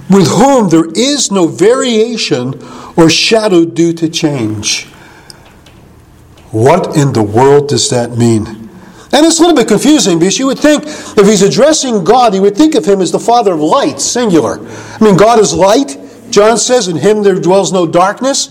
with 0.09 0.29
whom 0.29 0.71
there 0.71 0.91
is 0.95 1.31
no 1.31 1.47
variation 1.47 2.55
or 2.97 3.11
shadow 3.11 3.67
due 3.67 3.93
to 3.93 4.09
change. 4.09 4.87
What 6.53 6.97
in 6.97 7.13
the 7.13 7.23
world 7.23 7.69
does 7.69 7.91
that 7.91 8.17
mean? 8.17 8.66
And 9.13 9.25
it's 9.25 9.39
a 9.39 9.43
little 9.43 9.57
bit 9.57 9.69
confusing 9.69 10.19
because 10.19 10.39
you 10.39 10.47
would 10.47 10.59
think 10.59 10.85
if 10.85 11.27
he's 11.27 11.43
addressing 11.43 12.05
God, 12.05 12.35
he 12.35 12.41
would 12.41 12.57
think 12.57 12.75
of 12.75 12.85
him 12.85 13.01
as 13.01 13.13
the 13.13 13.21
Father 13.21 13.53
of 13.53 13.61
light, 13.61 14.01
singular. 14.01 14.59
I 14.61 14.99
mean, 15.05 15.17
God 15.17 15.39
is 15.39 15.55
light. 15.55 15.97
John 16.31 16.59
says, 16.59 16.89
In 16.89 16.97
him 16.97 17.23
there 17.23 17.37
dwells 17.37 17.73
no 17.73 17.87
darkness. 17.87 18.51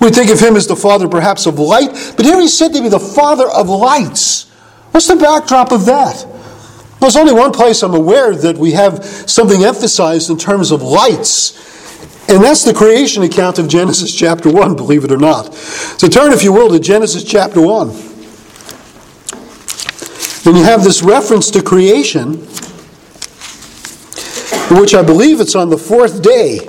We 0.00 0.08
think 0.08 0.30
of 0.30 0.40
him 0.40 0.56
as 0.56 0.66
the 0.66 0.76
Father 0.76 1.08
perhaps 1.08 1.44
of 1.44 1.58
light, 1.58 1.90
but 2.16 2.24
here 2.24 2.40
he's 2.40 2.56
said 2.56 2.72
to 2.72 2.82
be 2.82 2.88
the 2.88 2.98
Father 2.98 3.46
of 3.46 3.68
lights. 3.68 4.48
What's 4.92 5.06
the 5.06 5.16
backdrop 5.16 5.72
of 5.72 5.84
that? 5.84 6.24
Well, 6.24 7.10
there's 7.10 7.16
only 7.16 7.34
one 7.34 7.52
place 7.52 7.82
I'm 7.82 7.94
aware 7.94 8.34
that 8.34 8.56
we 8.56 8.72
have 8.72 9.04
something 9.04 9.62
emphasized 9.62 10.30
in 10.30 10.38
terms 10.38 10.70
of 10.70 10.80
lights, 10.80 11.52
and 12.30 12.42
that's 12.42 12.64
the 12.64 12.72
creation 12.72 13.22
account 13.22 13.58
of 13.58 13.68
Genesis 13.68 14.14
chapter 14.14 14.50
1, 14.50 14.76
believe 14.76 15.04
it 15.04 15.12
or 15.12 15.18
not. 15.18 15.54
So 15.54 16.08
turn, 16.08 16.32
if 16.32 16.42
you 16.42 16.52
will, 16.52 16.70
to 16.70 16.80
Genesis 16.80 17.22
chapter 17.22 17.60
1. 17.60 18.09
And 20.46 20.56
you 20.56 20.64
have 20.64 20.82
this 20.82 21.02
reference 21.02 21.50
to 21.50 21.62
creation, 21.62 22.34
which 24.80 24.94
I 24.94 25.02
believe 25.02 25.40
it's 25.40 25.54
on 25.54 25.68
the 25.68 25.78
fourth 25.78 26.22
day. 26.22 26.60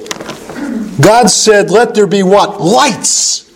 God 1.02 1.30
said, 1.30 1.72
Let 1.72 1.96
there 1.96 2.08
be 2.08 2.24
what? 2.24 2.60
Lights. 2.62 3.50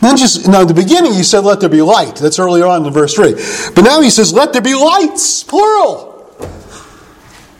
Then 0.00 0.16
just 0.16 0.46
now, 0.48 0.62
in 0.62 0.68
the 0.68 0.74
beginning, 0.74 1.12
he 1.14 1.22
said, 1.22 1.40
Let 1.40 1.60
there 1.60 1.68
be 1.68 1.82
light. 1.82 2.16
That's 2.16 2.38
earlier 2.38 2.66
on 2.66 2.86
in 2.86 2.92
verse 2.92 3.14
3. 3.14 3.34
But 3.74 3.82
now 3.82 4.00
he 4.00 4.10
says, 4.10 4.32
Let 4.32 4.52
there 4.52 4.62
be 4.62 4.74
lights, 4.74 5.44
plural. 5.44 6.14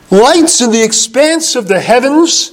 Lights 0.09 0.61
in 0.61 0.71
the 0.71 0.83
expanse 0.83 1.55
of 1.55 1.67
the 1.67 1.79
heavens 1.79 2.51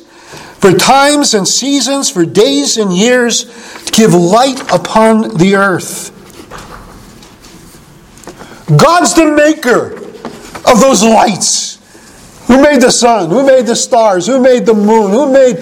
for 0.58 0.72
times 0.72 1.34
and 1.34 1.46
seasons, 1.46 2.10
for 2.10 2.24
days 2.24 2.76
and 2.76 2.92
years, 2.92 3.44
to 3.84 3.92
give 3.92 4.14
light 4.14 4.60
upon 4.72 5.36
the 5.36 5.54
earth. 5.56 6.13
God's 8.66 9.14
the 9.14 9.26
maker 9.26 9.92
of 10.70 10.80
those 10.80 11.02
lights. 11.02 11.74
Who 12.46 12.62
made 12.62 12.80
the 12.80 12.90
sun? 12.90 13.30
Who 13.30 13.46
made 13.46 13.66
the 13.66 13.76
stars? 13.76 14.26
Who 14.26 14.40
made 14.40 14.64
the 14.66 14.74
moon? 14.74 15.10
Who 15.10 15.32
made 15.32 15.56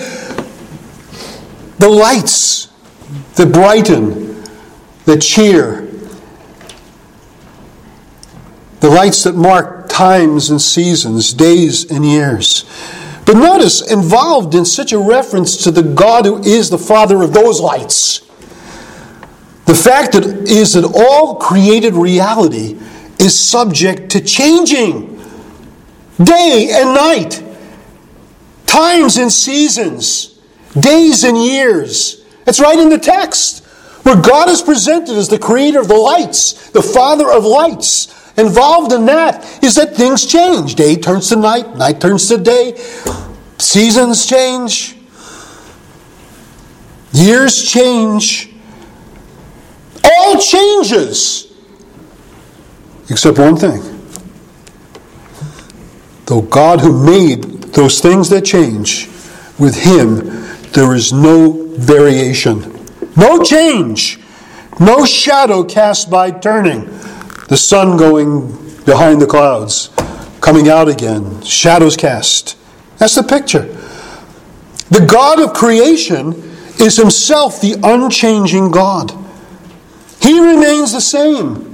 the 1.78 1.88
lights 1.88 2.68
that 3.34 3.52
brighten, 3.52 4.44
that 5.04 5.20
cheer? 5.20 5.88
The 8.80 8.90
lights 8.90 9.24
that 9.24 9.34
mark 9.34 9.88
times 9.88 10.50
and 10.50 10.60
seasons, 10.60 11.32
days 11.32 11.90
and 11.90 12.04
years. 12.04 12.64
But 13.24 13.36
notice, 13.36 13.92
involved 13.92 14.54
in 14.54 14.64
such 14.64 14.92
a 14.92 14.98
reference 14.98 15.56
to 15.64 15.70
the 15.70 15.82
God 15.82 16.24
who 16.24 16.42
is 16.42 16.70
the 16.70 16.78
Father 16.78 17.22
of 17.22 17.32
those 17.32 17.60
lights, 17.60 18.28
the 19.66 19.74
fact 19.74 20.12
that 20.12 20.24
is 20.24 20.74
that 20.74 20.84
all 20.84 21.36
created 21.36 21.94
reality 21.94 22.78
is 23.18 23.38
subject 23.38 24.10
to 24.10 24.20
changing 24.20 25.20
day 26.22 26.70
and 26.72 26.94
night, 26.94 27.42
times 28.66 29.16
and 29.16 29.32
seasons, 29.32 30.40
days 30.78 31.24
and 31.24 31.36
years. 31.36 32.24
It's 32.46 32.60
right 32.60 32.78
in 32.78 32.88
the 32.88 32.98
text 32.98 33.64
where 34.02 34.20
God 34.20 34.48
is 34.48 34.62
presented 34.62 35.16
as 35.16 35.28
the 35.28 35.38
creator 35.38 35.80
of 35.80 35.88
the 35.88 35.96
lights, 35.96 36.70
the 36.70 36.82
father 36.82 37.30
of 37.30 37.44
lights. 37.44 38.18
Involved 38.36 38.92
in 38.92 39.04
that 39.06 39.62
is 39.62 39.74
that 39.74 39.94
things 39.94 40.24
change. 40.26 40.74
Day 40.74 40.96
turns 40.96 41.28
to 41.28 41.36
night, 41.36 41.76
night 41.76 42.00
turns 42.00 42.28
to 42.28 42.38
day, 42.38 42.76
seasons 43.58 44.26
change, 44.26 44.96
years 47.12 47.62
change. 47.62 48.51
All 50.04 50.40
changes 50.40 51.52
except 53.08 53.38
one 53.38 53.56
thing. 53.56 53.80
Though 56.26 56.42
God 56.42 56.80
who 56.80 57.04
made 57.04 57.42
those 57.74 58.00
things 58.00 58.28
that 58.30 58.44
change, 58.44 59.06
with 59.58 59.76
Him 59.76 60.42
there 60.72 60.94
is 60.94 61.12
no 61.12 61.68
variation, 61.76 62.86
no 63.16 63.42
change, 63.42 64.18
no 64.80 65.04
shadow 65.04 65.62
cast 65.62 66.10
by 66.10 66.30
turning. 66.30 66.86
The 67.48 67.56
sun 67.56 67.98
going 67.98 68.48
behind 68.84 69.20
the 69.20 69.26
clouds, 69.26 69.90
coming 70.40 70.68
out 70.68 70.88
again, 70.88 71.42
shadows 71.42 71.96
cast. 71.96 72.56
That's 72.98 73.14
the 73.14 73.22
picture. 73.22 73.64
The 74.90 75.06
God 75.06 75.40
of 75.40 75.52
creation 75.52 76.32
is 76.78 76.96
Himself 76.96 77.60
the 77.60 77.76
unchanging 77.82 78.70
God. 78.70 79.12
He 80.22 80.38
remains 80.38 80.92
the 80.92 81.00
same 81.00 81.72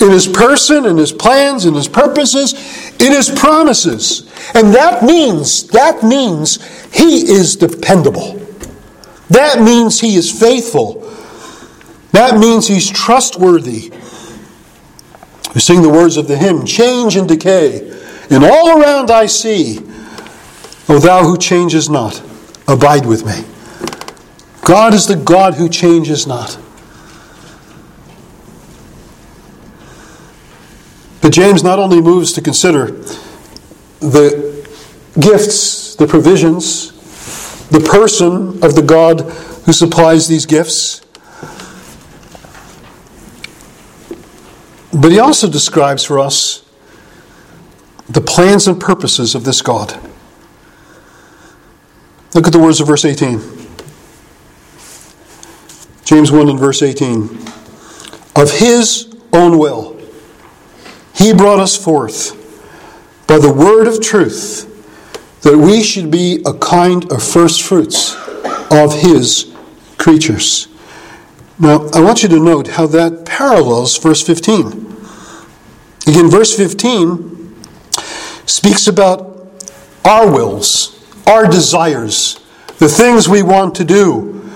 in 0.00 0.10
his 0.10 0.26
person, 0.26 0.86
in 0.86 0.96
his 0.96 1.12
plans, 1.12 1.64
in 1.64 1.74
his 1.74 1.88
purposes, 1.88 2.52
in 3.00 3.12
his 3.12 3.30
promises. 3.30 4.30
And 4.54 4.74
that 4.74 5.04
means, 5.04 5.68
that 5.68 6.02
means 6.02 6.62
he 6.92 7.30
is 7.30 7.56
dependable. 7.56 8.40
That 9.30 9.60
means 9.60 10.00
he 10.00 10.16
is 10.16 10.30
faithful. 10.30 11.00
That 12.12 12.38
means 12.38 12.68
he's 12.68 12.90
trustworthy. 12.90 13.90
We 15.54 15.60
sing 15.60 15.82
the 15.82 15.88
words 15.88 16.16
of 16.16 16.26
the 16.26 16.36
hymn 16.36 16.66
Change 16.66 17.16
and 17.16 17.28
decay, 17.28 17.90
and 18.30 18.44
all 18.44 18.80
around 18.80 19.10
I 19.10 19.26
see, 19.26 19.78
O 20.88 20.98
thou 20.98 21.22
who 21.22 21.38
changes 21.38 21.88
not, 21.88 22.20
abide 22.66 23.06
with 23.06 23.24
me. 23.24 23.44
God 24.64 24.92
is 24.94 25.06
the 25.06 25.16
God 25.16 25.54
who 25.54 25.68
changes 25.68 26.26
not. 26.26 26.58
But 31.24 31.32
James 31.32 31.64
not 31.64 31.78
only 31.78 32.02
moves 32.02 32.34
to 32.34 32.42
consider 32.42 32.88
the 34.00 34.68
gifts, 35.18 35.94
the 35.94 36.06
provisions, 36.06 36.92
the 37.70 37.80
person 37.80 38.62
of 38.62 38.74
the 38.74 38.82
God 38.82 39.22
who 39.64 39.72
supplies 39.72 40.28
these 40.28 40.44
gifts, 40.44 41.00
but 44.92 45.12
he 45.12 45.18
also 45.18 45.48
describes 45.48 46.04
for 46.04 46.18
us 46.18 46.62
the 48.06 48.20
plans 48.20 48.68
and 48.68 48.78
purposes 48.78 49.34
of 49.34 49.44
this 49.44 49.62
God. 49.62 49.98
Look 52.34 52.46
at 52.46 52.52
the 52.52 52.58
words 52.58 52.82
of 52.82 52.86
verse 52.86 53.06
18. 53.06 53.40
James 56.04 56.30
1 56.30 56.50
and 56.50 56.58
verse 56.58 56.82
18. 56.82 57.22
Of 58.36 58.50
his 58.58 59.10
own 59.32 59.56
will 59.56 59.93
he 61.14 61.32
brought 61.32 61.60
us 61.60 61.76
forth 61.76 62.40
by 63.26 63.38
the 63.38 63.52
word 63.52 63.86
of 63.86 64.00
truth 64.00 64.70
that 65.44 65.56
we 65.58 65.82
should 65.82 66.10
be 66.10 66.42
a 66.46 66.54
kind 66.54 67.12
of 67.12 67.22
first 67.22 67.62
fruits 67.62 68.16
of 68.70 68.94
His 68.94 69.54
creatures. 69.98 70.68
Now, 71.58 71.86
I 71.94 72.00
want 72.00 72.22
you 72.22 72.30
to 72.30 72.40
note 72.42 72.68
how 72.68 72.86
that 72.88 73.26
parallels 73.26 73.98
verse 73.98 74.26
15. 74.26 74.68
Again, 76.06 76.30
verse 76.30 76.56
15 76.56 77.62
speaks 78.46 78.86
about 78.86 79.52
our 80.04 80.30
wills, 80.30 80.98
our 81.26 81.46
desires, 81.46 82.40
the 82.78 82.88
things 82.88 83.28
we 83.28 83.42
want 83.42 83.74
to 83.76 83.84
do. 83.84 84.50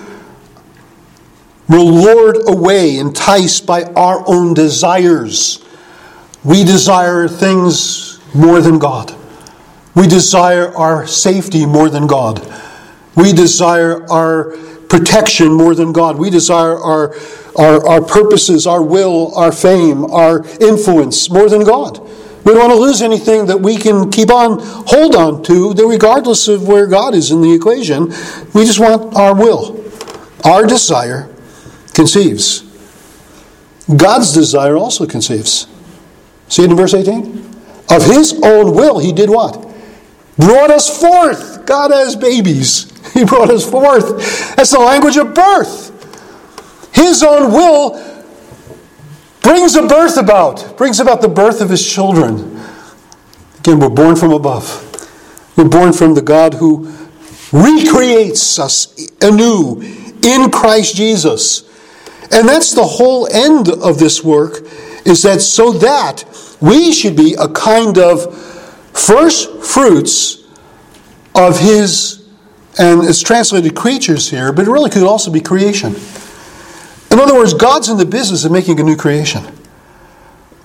We're 1.67 1.79
lured 1.79 2.49
away, 2.49 2.97
enticed 2.97 3.67
by 3.67 3.83
our 3.83 4.23
own 4.27 4.55
desires. 4.55 5.63
We 6.43 6.63
desire 6.63 7.27
things 7.27 8.19
more 8.33 8.61
than 8.61 8.79
God. 8.79 9.15
We 9.95 10.07
desire 10.07 10.75
our 10.75 11.05
safety 11.07 11.65
more 11.65 11.89
than 11.89 12.07
God. 12.07 12.41
We 13.15 13.33
desire 13.33 14.09
our 14.09 14.55
protection 14.87 15.51
more 15.51 15.75
than 15.75 15.91
God. 15.91 16.17
We 16.17 16.29
desire 16.29 16.77
our, 16.77 17.15
our, 17.57 17.85
our 17.85 18.01
purposes, 18.01 18.65
our 18.65 18.81
will, 18.81 19.35
our 19.35 19.51
fame, 19.51 20.05
our 20.05 20.45
influence 20.61 21.29
more 21.29 21.49
than 21.49 21.63
God. 21.63 21.99
We 22.45 22.53
don't 22.53 22.69
want 22.69 22.73
to 22.73 22.79
lose 22.79 23.01
anything 23.01 23.47
that 23.47 23.59
we 23.59 23.77
can 23.77 24.09
keep 24.09 24.31
on, 24.31 24.59
hold 24.61 25.15
on 25.15 25.43
to, 25.43 25.73
regardless 25.73 26.47
of 26.47 26.67
where 26.67 26.87
God 26.87 27.13
is 27.13 27.31
in 27.31 27.41
the 27.41 27.53
equation. 27.53 28.07
We 28.53 28.65
just 28.65 28.79
want 28.79 29.15
our 29.15 29.35
will. 29.35 29.83
Our 30.45 30.65
desire 30.65 31.29
conceives. 31.93 32.63
God's 33.93 34.33
desire 34.33 34.77
also 34.77 35.05
conceives. 35.05 35.67
See 36.49 36.63
it 36.63 36.69
in 36.71 36.75
verse 36.75 36.93
18? 36.93 37.45
Of 37.89 38.05
his 38.05 38.39
own 38.43 38.75
will, 38.75 38.99
he 38.99 39.11
did 39.11 39.29
what? 39.29 39.65
Brought 40.37 40.71
us 40.71 40.99
forth, 41.01 41.65
God 41.65 41.91
as 41.91 42.15
babies. 42.15 42.87
He 43.09 43.25
brought 43.25 43.49
us 43.49 43.67
forth. 43.67 44.55
That's 44.55 44.71
the 44.71 44.79
language 44.79 45.17
of 45.17 45.33
birth. 45.33 45.89
His 46.93 47.23
own 47.23 47.51
will 47.51 47.99
brings 49.41 49.75
a 49.75 49.87
birth 49.87 50.15
about, 50.17 50.77
brings 50.77 50.99
about 50.99 51.21
the 51.21 51.27
birth 51.27 51.59
of 51.59 51.71
his 51.71 51.85
children. 51.91 52.61
Again, 53.59 53.79
we're 53.79 53.89
born 53.89 54.15
from 54.15 54.31
above. 54.31 54.85
We're 55.57 55.69
born 55.69 55.91
from 55.91 56.13
the 56.13 56.21
God 56.21 56.53
who 56.55 56.93
recreates 57.51 58.59
us 58.59 58.95
anew 59.21 59.81
in 60.21 60.51
Christ 60.51 60.95
Jesus. 60.95 61.63
And 62.31 62.47
that's 62.47 62.73
the 62.73 62.85
whole 62.85 63.27
end 63.33 63.69
of 63.69 63.97
this 63.97 64.23
work 64.23 64.65
is 65.05 65.23
that 65.23 65.41
so 65.41 65.71
that 65.73 66.23
we 66.61 66.91
should 66.91 67.15
be 67.15 67.35
a 67.39 67.47
kind 67.47 67.97
of 67.97 68.35
first 68.93 69.63
fruits 69.63 70.43
of 71.35 71.59
his 71.59 72.19
and 72.77 73.03
it's 73.03 73.21
translated 73.21 73.75
creatures 73.75 74.29
here, 74.29 74.53
but 74.53 74.65
it 74.65 74.71
really 74.71 74.89
could 74.89 75.03
also 75.03 75.29
be 75.29 75.41
creation. 75.41 75.95
In 77.11 77.19
other 77.19 77.33
words, 77.33 77.53
God's 77.53 77.89
in 77.89 77.97
the 77.97 78.05
business 78.05 78.45
of 78.45 78.53
making 78.53 78.79
a 78.79 78.83
new 78.83 78.95
creation. 78.95 79.43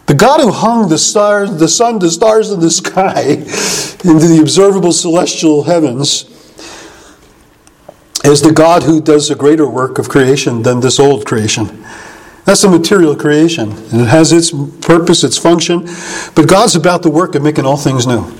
The 0.07 0.15
God 0.15 0.41
who 0.41 0.53
hung 0.53 0.89
the 0.89 0.99
stars, 0.99 1.57
the 1.59 1.67
sun, 1.67 1.99
the 1.99 2.11
stars 2.11 2.51
in 2.53 2.61
the 2.61 2.71
sky 2.71 3.23
into 4.05 4.29
the 4.29 4.39
observable 4.41 4.93
celestial 4.93 5.65
heavens 5.65 6.31
is 8.23 8.43
the 8.43 8.53
God 8.53 8.85
who 8.85 9.01
does 9.01 9.31
a 9.31 9.35
greater 9.35 9.69
work 9.69 9.99
of 9.99 10.09
creation 10.09 10.63
than 10.63 10.81
this 10.81 11.01
old 11.01 11.27
creation. 11.27 11.85
That's 12.45 12.63
the 12.63 12.69
material 12.69 13.17
creation, 13.17 13.73
and 13.73 14.03
it 14.03 14.09
has 14.09 14.33
its 14.33 14.51
purpose, 14.87 15.25
its 15.25 15.39
function, 15.39 15.87
but 16.35 16.47
God's 16.47 16.77
about 16.77 17.03
the 17.03 17.11
work 17.11 17.35
of 17.35 17.43
making 17.43 17.65
all 17.65 17.79
things 17.79 18.07
new. 18.07 18.31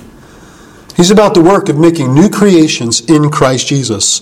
He's 0.95 1.11
about 1.11 1.33
the 1.33 1.41
work 1.41 1.67
of 1.67 1.77
making 1.77 2.13
new 2.13 2.29
creations 2.29 3.01
in 3.09 3.29
Christ 3.29 3.67
Jesus. 3.67 4.21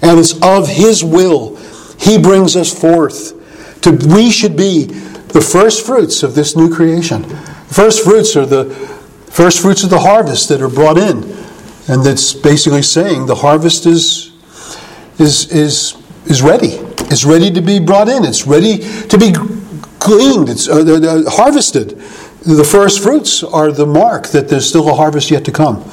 And 0.00 0.20
it's 0.20 0.40
of 0.42 0.68
His 0.68 1.02
will 1.02 1.56
He 1.98 2.18
brings 2.18 2.54
us 2.54 2.72
forth. 2.72 3.32
To, 3.82 3.90
we 4.14 4.30
should 4.30 4.56
be 4.56 4.84
the 4.84 5.40
first 5.40 5.84
fruits 5.84 6.22
of 6.22 6.34
this 6.34 6.56
new 6.56 6.72
creation. 6.72 7.24
First 7.24 8.04
fruits 8.04 8.36
are 8.36 8.46
the 8.46 8.66
first 9.30 9.60
fruits 9.60 9.82
of 9.82 9.90
the 9.90 9.98
harvest 9.98 10.48
that 10.50 10.62
are 10.62 10.68
brought 10.68 10.98
in. 10.98 11.24
And 11.88 12.04
that's 12.04 12.32
basically 12.32 12.82
saying 12.82 13.26
the 13.26 13.34
harvest 13.34 13.84
is, 13.84 14.32
is, 15.18 15.50
is, 15.50 15.96
is 16.26 16.40
ready. 16.40 16.78
It's 17.14 17.24
ready 17.24 17.48
to 17.52 17.60
be 17.60 17.78
brought 17.78 18.08
in. 18.08 18.24
It's 18.24 18.44
ready 18.44 18.78
to 19.06 19.16
be 19.16 19.30
gleaned. 20.00 20.48
It's 20.48 20.68
uh, 20.68 20.80
uh, 20.80 21.30
harvested. 21.30 21.90
The 22.40 22.64
first 22.64 23.04
fruits 23.04 23.44
are 23.44 23.70
the 23.70 23.86
mark 23.86 24.26
that 24.30 24.48
there's 24.48 24.68
still 24.68 24.88
a 24.88 24.94
harvest 24.94 25.30
yet 25.30 25.44
to 25.44 25.52
come. 25.52 25.88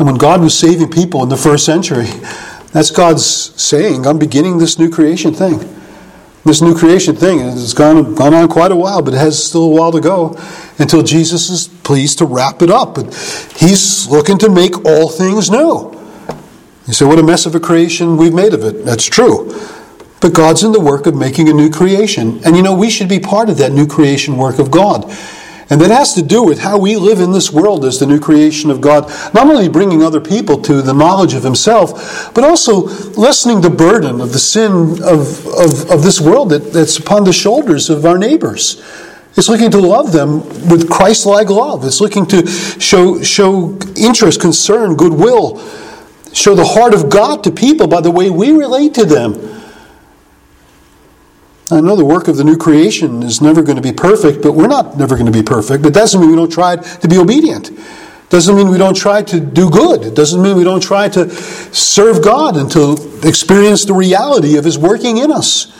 And 0.00 0.08
when 0.08 0.16
God 0.16 0.40
was 0.40 0.58
saving 0.58 0.90
people 0.90 1.22
in 1.22 1.28
the 1.28 1.36
first 1.36 1.64
century, 1.64 2.06
that's 2.72 2.90
God's 2.90 3.24
saying, 3.24 4.04
I'm 4.04 4.18
beginning 4.18 4.58
this 4.58 4.80
new 4.80 4.90
creation 4.90 5.32
thing. 5.32 5.60
This 6.44 6.60
new 6.60 6.76
creation 6.76 7.14
thing, 7.14 7.38
it's 7.38 7.72
gone, 7.72 8.16
gone 8.16 8.34
on 8.34 8.48
quite 8.48 8.72
a 8.72 8.76
while, 8.76 9.00
but 9.00 9.14
it 9.14 9.18
has 9.18 9.40
still 9.40 9.62
a 9.62 9.68
while 9.68 9.92
to 9.92 10.00
go 10.00 10.36
until 10.80 11.04
Jesus 11.04 11.50
is 11.50 11.68
pleased 11.68 12.18
to 12.18 12.26
wrap 12.26 12.62
it 12.62 12.70
up. 12.70 12.96
But 12.96 13.14
He's 13.56 14.08
looking 14.08 14.38
to 14.38 14.50
make 14.50 14.84
all 14.84 15.08
things 15.08 15.52
new. 15.52 15.92
You 16.88 16.94
say, 16.94 17.04
what 17.04 17.20
a 17.20 17.22
mess 17.22 17.46
of 17.46 17.54
a 17.54 17.60
creation 17.60 18.16
we've 18.16 18.34
made 18.34 18.54
of 18.54 18.64
it. 18.64 18.84
That's 18.84 19.04
true. 19.04 19.54
But 20.24 20.32
God's 20.32 20.64
in 20.64 20.72
the 20.72 20.80
work 20.80 21.04
of 21.04 21.14
making 21.14 21.50
a 21.50 21.52
new 21.52 21.68
creation. 21.68 22.40
And 22.46 22.56
you 22.56 22.62
know, 22.62 22.74
we 22.74 22.88
should 22.88 23.10
be 23.10 23.20
part 23.20 23.50
of 23.50 23.58
that 23.58 23.72
new 23.72 23.86
creation 23.86 24.38
work 24.38 24.58
of 24.58 24.70
God. 24.70 25.04
And 25.68 25.78
that 25.82 25.90
has 25.90 26.14
to 26.14 26.22
do 26.22 26.42
with 26.42 26.60
how 26.60 26.78
we 26.78 26.96
live 26.96 27.20
in 27.20 27.32
this 27.32 27.52
world 27.52 27.84
as 27.84 28.00
the 28.00 28.06
new 28.06 28.18
creation 28.18 28.70
of 28.70 28.80
God, 28.80 29.10
not 29.34 29.46
only 29.48 29.68
bringing 29.68 30.02
other 30.02 30.22
people 30.22 30.62
to 30.62 30.80
the 30.80 30.94
knowledge 30.94 31.34
of 31.34 31.42
Himself, 31.42 32.32
but 32.32 32.42
also 32.42 32.84
lessening 33.20 33.60
the 33.60 33.68
burden 33.68 34.22
of 34.22 34.32
the 34.32 34.38
sin 34.38 34.72
of, 35.02 35.46
of, 35.46 35.90
of 35.90 36.02
this 36.02 36.22
world 36.22 36.48
that, 36.48 36.72
that's 36.72 36.96
upon 36.96 37.24
the 37.24 37.32
shoulders 37.34 37.90
of 37.90 38.06
our 38.06 38.16
neighbors. 38.16 38.82
It's 39.36 39.50
looking 39.50 39.70
to 39.72 39.78
love 39.78 40.12
them 40.12 40.38
with 40.70 40.88
Christ 40.88 41.26
like 41.26 41.50
love. 41.50 41.84
It's 41.84 42.00
looking 42.00 42.24
to 42.28 42.46
show, 42.46 43.20
show 43.20 43.78
interest, 43.94 44.40
concern, 44.40 44.96
goodwill, 44.96 45.58
show 46.32 46.54
the 46.54 46.64
heart 46.64 46.94
of 46.94 47.10
God 47.10 47.44
to 47.44 47.50
people 47.50 47.88
by 47.88 48.00
the 48.00 48.10
way 48.10 48.30
we 48.30 48.52
relate 48.52 48.94
to 48.94 49.04
them. 49.04 49.60
I 51.70 51.80
know 51.80 51.96
the 51.96 52.04
work 52.04 52.28
of 52.28 52.36
the 52.36 52.44
new 52.44 52.56
creation 52.56 53.22
is 53.22 53.40
never 53.40 53.62
going 53.62 53.76
to 53.76 53.82
be 53.82 53.92
perfect, 53.92 54.42
but 54.42 54.52
we're 54.52 54.66
not 54.66 54.98
never 54.98 55.16
going 55.16 55.26
to 55.26 55.32
be 55.32 55.42
perfect. 55.42 55.82
But 55.82 55.94
that 55.94 56.00
doesn't 56.00 56.20
mean 56.20 56.30
we 56.30 56.36
don't 56.36 56.52
try 56.52 56.76
to 56.76 57.08
be 57.08 57.16
obedient. 57.16 57.70
Doesn't 58.28 58.56
mean 58.56 58.68
we 58.68 58.78
don't 58.78 58.96
try 58.96 59.22
to 59.22 59.40
do 59.40 59.70
good. 59.70 60.02
It 60.02 60.14
doesn't 60.14 60.42
mean 60.42 60.56
we 60.56 60.64
don't 60.64 60.82
try 60.82 61.08
to 61.10 61.30
serve 61.30 62.22
God 62.22 62.56
and 62.56 62.70
to 62.72 62.96
experience 63.22 63.84
the 63.84 63.94
reality 63.94 64.56
of 64.56 64.64
His 64.64 64.76
working 64.76 65.18
in 65.18 65.30
us 65.30 65.72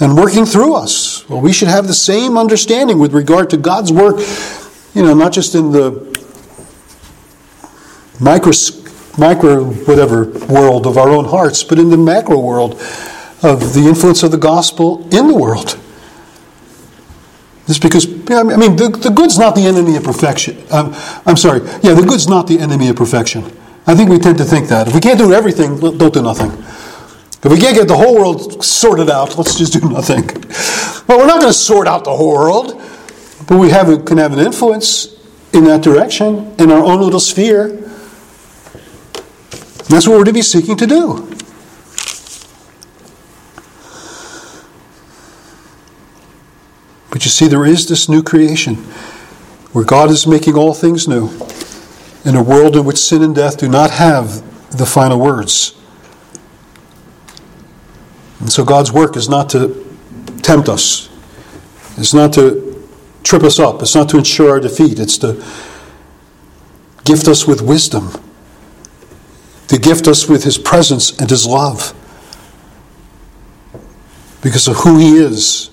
and 0.00 0.16
working 0.16 0.44
through 0.44 0.74
us. 0.74 1.26
Well, 1.28 1.40
we 1.40 1.52
should 1.52 1.68
have 1.68 1.86
the 1.86 1.94
same 1.94 2.36
understanding 2.36 2.98
with 2.98 3.14
regard 3.14 3.50
to 3.50 3.56
God's 3.56 3.92
work, 3.92 4.16
you 4.94 5.02
know, 5.02 5.14
not 5.14 5.32
just 5.32 5.54
in 5.54 5.72
the 5.72 6.04
micro, 8.20 8.52
micro 9.16 9.64
whatever 9.64 10.24
world 10.46 10.86
of 10.86 10.98
our 10.98 11.08
own 11.08 11.24
hearts, 11.24 11.62
but 11.64 11.78
in 11.78 11.88
the 11.88 11.96
macro 11.96 12.38
world 12.38 12.80
of 13.42 13.74
the 13.74 13.84
influence 13.86 14.22
of 14.22 14.30
the 14.30 14.38
gospel 14.38 15.02
in 15.14 15.28
the 15.28 15.34
world. 15.34 15.78
Just 17.66 17.82
because, 17.82 18.06
I 18.30 18.42
mean, 18.44 18.76
the, 18.76 18.88
the 18.88 19.10
good's 19.10 19.38
not 19.38 19.54
the 19.56 19.66
enemy 19.66 19.96
of 19.96 20.04
perfection. 20.04 20.56
Um, 20.70 20.94
I'm 21.26 21.36
sorry. 21.36 21.60
Yeah, 21.82 21.94
the 21.94 22.04
good's 22.06 22.28
not 22.28 22.46
the 22.46 22.60
enemy 22.60 22.88
of 22.88 22.96
perfection. 22.96 23.44
I 23.86 23.94
think 23.94 24.08
we 24.08 24.18
tend 24.18 24.38
to 24.38 24.44
think 24.44 24.68
that. 24.68 24.86
If 24.88 24.94
we 24.94 25.00
can't 25.00 25.18
do 25.18 25.32
everything, 25.32 25.78
don't 25.78 26.14
do 26.14 26.22
nothing. 26.22 26.50
If 26.50 27.52
we 27.52 27.58
can't 27.58 27.76
get 27.76 27.88
the 27.88 27.96
whole 27.96 28.14
world 28.14 28.64
sorted 28.64 29.10
out, 29.10 29.36
let's 29.36 29.58
just 29.58 29.72
do 29.72 29.88
nothing. 29.88 30.26
Well, 31.06 31.18
we're 31.18 31.26
not 31.26 31.40
going 31.40 31.52
to 31.52 31.58
sort 31.58 31.86
out 31.86 32.04
the 32.04 32.16
whole 32.16 32.32
world, 32.32 32.80
but 33.46 33.58
we 33.58 33.70
have, 33.70 34.04
can 34.04 34.18
have 34.18 34.32
an 34.32 34.40
influence 34.40 35.14
in 35.52 35.64
that 35.64 35.82
direction 35.82 36.54
in 36.58 36.70
our 36.70 36.82
own 36.82 37.00
little 37.00 37.20
sphere. 37.20 37.68
that's 39.88 40.06
what 40.06 40.18
we're 40.18 40.24
to 40.24 40.32
be 40.32 40.42
seeking 40.42 40.76
to 40.76 40.86
do. 40.86 41.36
But 47.16 47.24
you 47.24 47.30
see, 47.30 47.48
there 47.48 47.64
is 47.64 47.88
this 47.88 48.10
new 48.10 48.22
creation 48.22 48.74
where 49.72 49.86
God 49.86 50.10
is 50.10 50.26
making 50.26 50.54
all 50.54 50.74
things 50.74 51.08
new 51.08 51.30
in 52.26 52.36
a 52.36 52.42
world 52.42 52.76
in 52.76 52.84
which 52.84 52.98
sin 52.98 53.22
and 53.22 53.34
death 53.34 53.56
do 53.56 53.70
not 53.70 53.90
have 53.90 54.42
the 54.76 54.84
final 54.84 55.18
words. 55.18 55.74
And 58.38 58.52
so 58.52 58.66
God's 58.66 58.92
work 58.92 59.16
is 59.16 59.30
not 59.30 59.48
to 59.48 59.96
tempt 60.42 60.68
us, 60.68 61.08
it's 61.96 62.12
not 62.12 62.34
to 62.34 62.86
trip 63.24 63.44
us 63.44 63.58
up, 63.58 63.80
it's 63.80 63.94
not 63.94 64.10
to 64.10 64.18
ensure 64.18 64.50
our 64.50 64.60
defeat, 64.60 64.98
it's 64.98 65.16
to 65.16 65.42
gift 67.04 67.28
us 67.28 67.46
with 67.46 67.62
wisdom, 67.62 68.10
to 69.68 69.78
gift 69.78 70.06
us 70.06 70.28
with 70.28 70.44
His 70.44 70.58
presence 70.58 71.18
and 71.18 71.30
His 71.30 71.46
love. 71.46 71.94
Because 74.42 74.68
of 74.68 74.76
who 74.76 74.98
He 74.98 75.16
is 75.16 75.70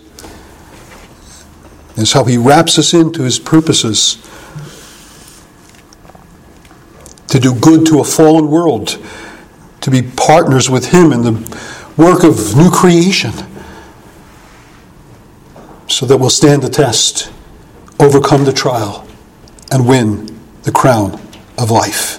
is 1.96 2.14
how 2.14 2.24
he 2.24 2.38
wraps 2.38 2.80
us 2.80 2.94
into 2.94 3.24
his 3.24 3.40
purposes 3.40 4.18
to 7.28 7.40
do 7.40 7.54
good 7.54 7.86
to 7.88 8.00
a 8.00 8.04
fallen 8.04 8.50
world, 8.50 8.98
to 9.82 9.90
be 9.90 10.02
partners 10.02 10.70
with 10.70 10.92
him 10.92 11.12
in 11.12 11.22
the 11.24 11.32
work 11.98 12.24
of 12.24 12.56
new 12.56 12.70
creation, 12.70 13.34
so 15.88 16.06
that 16.06 16.18
we'll 16.18 16.30
stand 16.30 16.62
the 16.62 16.70
test, 16.70 17.32
overcome 18.00 18.46
the 18.46 18.54
trial, 18.54 19.08
and 19.72 19.88
win 19.88 20.40
the 20.64 20.72
crown 20.72 21.14
of 21.58 21.72
life. 21.72 22.18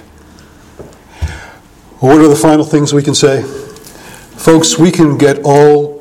What 1.99 2.19
are 2.19 2.27
the 2.27 2.35
final 2.35 2.65
things 2.65 2.93
we 2.93 3.01
can 3.01 3.15
say? 3.15 3.41
Folks, 3.41 4.77
we 4.77 4.91
can 4.91 5.17
get 5.17 5.39
all 5.43 5.94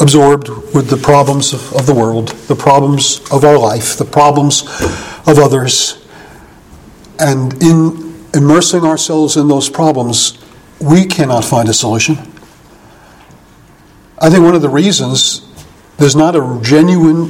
absorbed 0.00 0.48
with 0.74 0.88
the 0.88 0.96
problems 0.96 1.52
of 1.52 1.86
the 1.86 1.94
world, 1.94 2.28
the 2.48 2.56
problems 2.56 3.20
of 3.30 3.44
our 3.44 3.58
life, 3.58 3.96
the 3.96 4.04
problems 4.04 4.62
of 5.26 5.38
others. 5.38 6.04
And 7.18 7.52
in 7.62 8.26
immersing 8.34 8.84
ourselves 8.84 9.36
in 9.36 9.48
those 9.48 9.68
problems, 9.68 10.38
we 10.80 11.04
cannot 11.06 11.44
find 11.44 11.68
a 11.68 11.74
solution. 11.74 12.16
I 14.18 14.30
think 14.30 14.44
one 14.44 14.54
of 14.54 14.62
the 14.62 14.68
reasons 14.68 15.46
there's 15.98 16.16
not 16.16 16.34
a 16.34 16.60
genuine, 16.62 17.26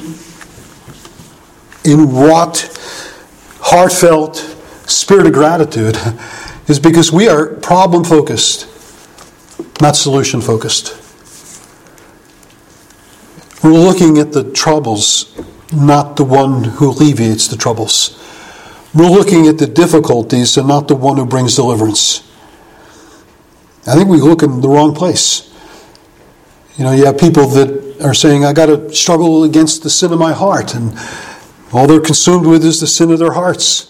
inwrought, 1.83 2.69
heartfelt 3.61 4.37
spirit 4.87 5.27
of 5.27 5.33
gratitude 5.33 5.97
is 6.69 6.79
because 6.79 7.13
we 7.13 7.29
are 7.29 7.47
problem 7.47 8.05
focused, 8.05 8.69
not 9.81 9.97
solution 9.97 10.41
focused. 10.41 11.00
We're 13.63 13.73
looking 13.73 14.19
at 14.19 14.33
the 14.33 14.51
troubles, 14.53 15.39
not 15.73 16.17
the 16.17 16.25
one 16.25 16.65
who 16.65 16.91
alleviates 16.91 17.49
the 17.49 17.57
troubles. 17.57 18.17
We're 18.95 19.11
looking 19.11 19.47
at 19.47 19.59
the 19.59 19.67
difficulties 19.67 20.57
and 20.57 20.67
not 20.67 20.89
the 20.89 20.97
one 20.97 21.17
who 21.17 21.27
brings 21.27 21.57
deliverance. 21.57 22.27
I 23.87 23.95
think 23.95 24.09
we 24.09 24.21
look 24.21 24.43
in 24.43 24.61
the 24.61 24.69
wrong 24.69 24.95
place. 24.95 25.47
You 26.77 26.85
know, 26.85 26.93
you 26.93 27.05
have 27.07 27.19
people 27.19 27.47
that 27.49 28.01
are 28.03 28.15
saying, 28.15 28.45
I 28.45 28.53
got 28.53 28.67
to 28.67 28.93
struggle 28.95 29.45
against 29.45 29.83
the 29.83 29.91
sin 29.91 30.13
of 30.13 30.19
my 30.19 30.33
heart, 30.33 30.75
and 30.75 30.97
all 31.73 31.87
they're 31.87 32.01
consumed 32.01 32.47
with 32.47 32.65
is 32.65 32.81
the 32.81 32.87
sin 32.87 33.11
of 33.11 33.19
their 33.19 33.33
hearts. 33.33 33.87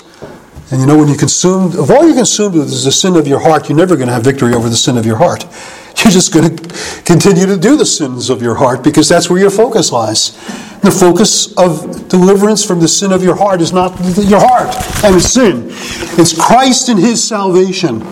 And 0.70 0.80
you 0.80 0.86
know, 0.86 0.98
when 0.98 1.08
you 1.08 1.16
consumed, 1.16 1.74
if 1.74 1.90
all 1.90 2.04
you're 2.04 2.14
consumed 2.14 2.54
with 2.54 2.68
is 2.68 2.84
the 2.84 2.92
sin 2.92 3.16
of 3.16 3.26
your 3.26 3.40
heart, 3.40 3.68
you're 3.68 3.78
never 3.78 3.96
going 3.96 4.08
to 4.08 4.14
have 4.14 4.24
victory 4.24 4.54
over 4.54 4.68
the 4.68 4.76
sin 4.76 4.96
of 4.96 5.06
your 5.06 5.16
heart. 5.16 5.46
You're 6.04 6.12
just 6.12 6.32
going 6.32 6.56
to 6.56 7.02
continue 7.04 7.46
to 7.46 7.56
do 7.56 7.76
the 7.76 7.86
sins 7.86 8.30
of 8.30 8.40
your 8.40 8.54
heart 8.54 8.82
because 8.82 9.08
that's 9.08 9.28
where 9.28 9.40
your 9.40 9.50
focus 9.50 9.92
lies. 9.92 10.36
The 10.80 10.90
focus 10.90 11.52
of 11.58 12.08
deliverance 12.08 12.64
from 12.64 12.80
the 12.80 12.88
sin 12.88 13.12
of 13.12 13.22
your 13.22 13.36
heart 13.36 13.60
is 13.60 13.72
not 13.72 13.92
your 14.16 14.40
heart 14.40 14.74
and 15.04 15.16
its 15.16 15.32
sin. 15.32 15.66
It's 16.18 16.38
Christ 16.38 16.88
and 16.88 16.98
His 16.98 17.22
salvation. 17.22 18.02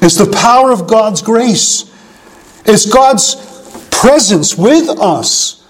It's 0.00 0.16
the 0.16 0.30
power 0.32 0.72
of 0.72 0.86
God's 0.86 1.20
grace. 1.22 1.92
It's 2.64 2.86
God's 2.86 3.36
presence 3.90 4.56
with 4.56 4.88
us, 4.88 5.66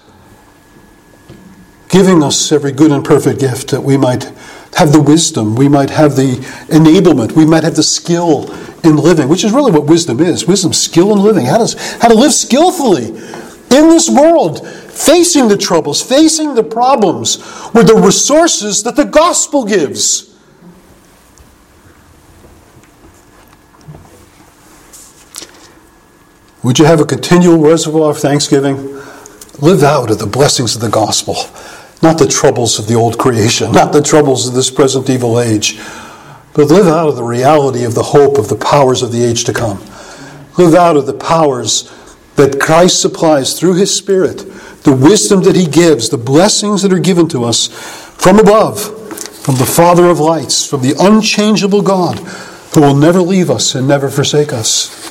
giving 1.89 2.23
us 2.23 2.51
every 2.51 2.71
good 2.71 2.91
and 2.91 3.03
perfect 3.03 3.39
gift 3.39 3.71
that 3.71 3.81
we 3.81 3.97
might 3.97 4.31
have 4.75 4.91
the 4.91 5.01
wisdom, 5.01 5.55
we 5.55 5.67
might 5.67 5.89
have 5.89 6.15
the 6.15 6.35
enablement, 6.69 7.33
we 7.33 7.45
might 7.45 7.63
have 7.63 7.75
the 7.75 7.83
skill 7.83 8.47
in 8.83 8.97
living, 8.97 9.29
which 9.29 9.43
is 9.43 9.51
really 9.51 9.71
what 9.71 9.85
wisdom 9.85 10.19
is. 10.19 10.45
Wisdom, 10.45 10.73
skill 10.73 11.13
in 11.13 11.19
living. 11.19 11.45
How, 11.45 11.57
does, 11.57 11.73
how 12.01 12.09
to 12.09 12.15
live 12.15 12.33
skillfully 12.33 13.07
in 13.73 13.89
this 13.89 14.09
world, 14.09 14.67
facing 14.67 15.47
the 15.47 15.57
troubles, 15.57 16.01
facing 16.01 16.53
the 16.53 16.63
problems 16.63 17.37
with 17.73 17.87
the 17.87 17.95
resources 17.95 18.83
that 18.83 18.95
the 18.95 19.05
gospel 19.05 19.65
gives. 19.65 20.29
Would 26.61 26.79
you 26.79 26.85
have 26.85 27.01
a 27.01 27.05
continual 27.05 27.57
reservoir 27.57 28.11
of 28.11 28.19
thanksgiving? 28.19 28.93
Live 29.59 29.83
out 29.83 30.09
of 30.09 30.19
the 30.19 30.27
blessings 30.27 30.75
of 30.75 30.81
the 30.81 30.89
gospel, 30.89 31.35
not 32.01 32.17
the 32.17 32.27
troubles 32.27 32.79
of 32.79 32.87
the 32.87 32.95
old 32.95 33.17
creation, 33.17 33.71
not 33.71 33.91
the 33.91 34.01
troubles 34.01 34.47
of 34.47 34.53
this 34.53 34.71
present 34.71 35.09
evil 35.09 35.39
age, 35.39 35.79
but 36.53 36.67
live 36.67 36.87
out 36.87 37.09
of 37.09 37.15
the 37.15 37.23
reality 37.23 37.83
of 37.83 37.95
the 37.95 38.03
hope 38.03 38.37
of 38.37 38.47
the 38.47 38.55
powers 38.55 39.01
of 39.01 39.11
the 39.11 39.23
age 39.23 39.43
to 39.45 39.53
come. 39.53 39.79
Live 40.57 40.75
out 40.75 40.95
of 40.95 41.07
the 41.07 41.13
powers 41.13 41.91
that 42.35 42.59
Christ 42.59 43.01
supplies 43.01 43.59
through 43.59 43.75
His 43.75 43.95
Spirit, 43.95 44.37
the 44.83 44.95
wisdom 44.95 45.43
that 45.43 45.55
He 45.55 45.65
gives, 45.65 46.09
the 46.09 46.17
blessings 46.17 46.83
that 46.83 46.93
are 46.93 46.99
given 46.99 47.27
to 47.29 47.43
us 47.43 47.67
from 47.67 48.39
above, 48.39 48.81
from 49.43 49.55
the 49.55 49.65
Father 49.65 50.05
of 50.05 50.19
lights, 50.19 50.65
from 50.65 50.81
the 50.81 50.95
unchangeable 50.99 51.81
God 51.81 52.19
who 52.73 52.81
will 52.81 52.95
never 52.95 53.21
leave 53.21 53.49
us 53.49 53.73
and 53.75 53.87
never 53.87 54.09
forsake 54.09 54.53
us. 54.53 55.01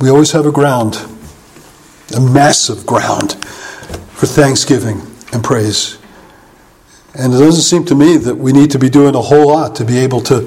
We 0.00 0.08
always 0.08 0.32
have 0.32 0.46
a 0.46 0.52
ground, 0.52 0.96
a 2.16 2.20
massive 2.20 2.86
ground 2.86 3.36
for 4.20 4.26
thanksgiving 4.26 5.00
and 5.32 5.42
praise. 5.42 5.96
And 7.14 7.32
it 7.32 7.38
doesn't 7.38 7.62
seem 7.62 7.86
to 7.86 7.94
me 7.94 8.18
that 8.18 8.34
we 8.34 8.52
need 8.52 8.70
to 8.72 8.78
be 8.78 8.90
doing 8.90 9.14
a 9.14 9.20
whole 9.20 9.48
lot 9.48 9.74
to 9.76 9.84
be 9.86 9.96
able 9.96 10.20
to 10.24 10.42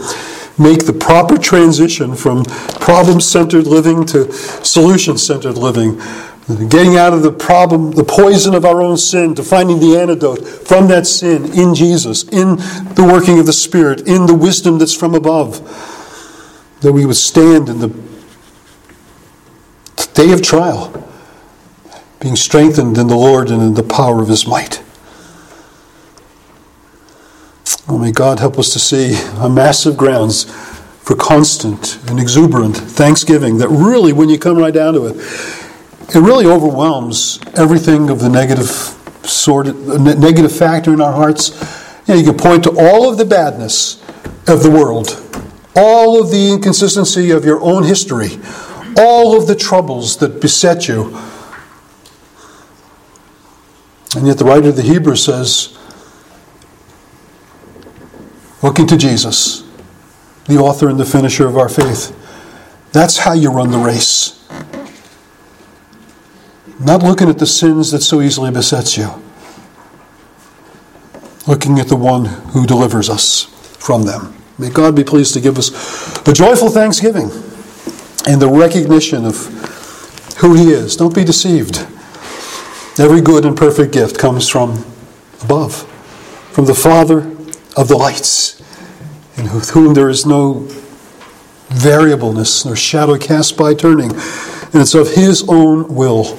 make 0.60 0.86
the 0.86 0.94
proper 0.94 1.40
transition 1.40 2.16
from 2.16 2.44
problem 2.46 3.20
centered 3.20 3.66
living 3.66 4.06
to 4.06 4.32
solution 4.32 5.18
centered 5.18 5.58
living. 5.58 6.00
Getting 6.70 6.98
out 6.98 7.14
of 7.14 7.24
the 7.24 7.32
problem, 7.32 7.94
the 7.94 8.04
poison 8.04 8.54
of 8.54 8.64
our 8.64 8.80
own 8.80 8.98
sin, 8.98 9.34
to 9.36 9.44
finding 9.44 9.80
the 9.80 9.98
antidote 9.98 10.46
from 10.46 10.88
that 10.90 11.08
sin 11.08 11.52
in 11.54 11.74
Jesus, 11.74 12.26
in 12.26 12.58
the 12.94 13.10
working 13.12 13.40
of 13.40 13.48
the 13.48 13.54
Spirit, 13.54 14.08
in 14.08 14.28
the 14.28 14.36
wisdom 14.36 14.78
that's 14.78 14.94
from 14.94 15.16
above. 15.16 15.62
That 16.82 16.94
we 16.94 17.08
would 17.08 17.16
stand 17.16 17.70
in 17.70 17.80
the 17.80 17.88
day 20.14 20.32
of 20.32 20.44
trial, 20.44 21.10
being 22.24 22.36
strengthened 22.38 22.98
in 22.98 23.08
the 23.08 23.18
Lord 23.18 23.52
and 23.52 23.62
in 23.62 23.74
the 23.74 23.84
power 23.84 24.22
of 24.22 24.30
his 24.30 24.48
might. 24.48 24.82
Oh, 27.86 27.98
may 27.98 28.14
God 28.14 28.40
help 28.40 28.58
us 28.58 28.70
to 28.70 28.80
see 28.80 29.14
a 29.40 29.50
massive 29.50 29.98
grounds 29.98 30.46
for 31.04 31.18
constant 31.18 32.00
and 32.10 32.22
exuberant 32.22 32.78
thanksgiving 32.78 33.58
that 33.58 33.68
really, 33.68 34.14
when 34.14 34.30
you 34.30 34.40
come 34.40 34.58
right 34.58 34.74
down 34.74 34.94
to 34.94 35.08
it, 35.08 35.18
it 36.16 36.22
really 36.22 36.46
overwhelms 36.46 37.40
everything 37.56 38.10
of 38.10 38.22
the 38.22 38.30
negative 38.30 38.70
sort 39.28 39.68
of 39.68 40.00
negative 40.02 40.56
factor 40.56 40.94
in 40.94 41.02
our 41.02 41.12
hearts. 41.12 41.50
You, 42.08 42.14
know, 42.14 42.20
you 42.22 42.26
can 42.26 42.38
point 42.38 42.64
to 42.64 42.72
all 42.80 43.10
of 43.10 43.18
the 43.18 43.26
badness 43.26 44.02
of 44.48 44.64
the 44.64 44.72
world, 44.72 45.22
all 45.76 46.22
of 46.22 46.32
the 46.32 46.54
inconsistency 46.54 47.32
of 47.32 47.44
your 47.44 47.60
own 47.60 47.84
history, 47.84 48.40
all 48.98 49.38
of 49.38 49.46
the 49.46 49.56
troubles 49.56 50.16
that 50.18 50.40
beset 50.40 50.88
you. 50.88 51.20
And 54.16 54.28
yet, 54.28 54.38
the 54.38 54.46
writer 54.46 54.70
of 54.70 54.76
the 54.76 54.84
Hebrews 54.84 55.26
says, 55.26 55.78
looking 58.62 58.86
to 58.88 58.98
Jesus, 58.98 59.64
the 60.48 60.58
author 60.58 60.88
and 60.88 61.00
the 61.00 61.06
finisher 61.06 61.48
of 61.48 61.58
our 61.58 61.70
faith, 61.70 62.16
that's 62.92 63.18
how 63.18 63.34
you 63.34 63.52
run 63.52 63.72
the 63.72 63.80
race. 63.80 64.48
Not 66.80 67.02
looking 67.02 67.28
at 67.28 67.40
the 67.40 67.48
sins 67.48 67.92
that 67.92 68.02
so 68.02 68.22
easily 68.22 68.52
besets 68.52 68.98
you, 68.98 69.10
looking 71.48 71.80
at 71.80 71.88
the 71.88 71.96
one 71.96 72.26
who 72.26 72.68
delivers 72.68 73.10
us 73.10 73.44
from 73.80 74.04
them. 74.04 74.36
May 74.60 74.70
God 74.70 74.96
be 74.96 75.04
pleased 75.04 75.34
to 75.34 75.42
give 75.42 75.58
us 75.58 75.72
a 76.28 76.34
joyful 76.34 76.70
thanksgiving 76.70 77.32
and 78.28 78.42
the 78.42 78.48
recognition 78.50 79.26
of 79.26 79.48
who 80.38 80.54
He 80.54 80.72
is. 80.72 80.96
Don't 80.96 81.16
be 81.16 81.24
deceived. 81.24 81.88
Every 83.00 83.22
good 83.22 83.44
and 83.44 83.58
perfect 83.58 83.92
gift 83.92 84.20
comes 84.20 84.48
from 84.48 84.86
above, 85.42 85.84
from 86.52 86.66
the 86.66 86.76
Father 86.76 87.22
of 87.76 87.88
the 87.88 87.98
lights, 87.98 88.62
in 89.36 89.48
whom 89.48 89.96
there 89.96 90.10
is 90.10 90.28
no 90.28 90.68
variableness 91.70 92.66
nor 92.66 92.76
shadow 92.76 93.18
cast 93.18 93.58
by 93.58 93.74
turning. 93.74 94.12
And 94.12 94.76
it's 94.76 94.94
of 94.94 95.16
His 95.16 95.44
own 95.50 95.96
will. 95.96 96.38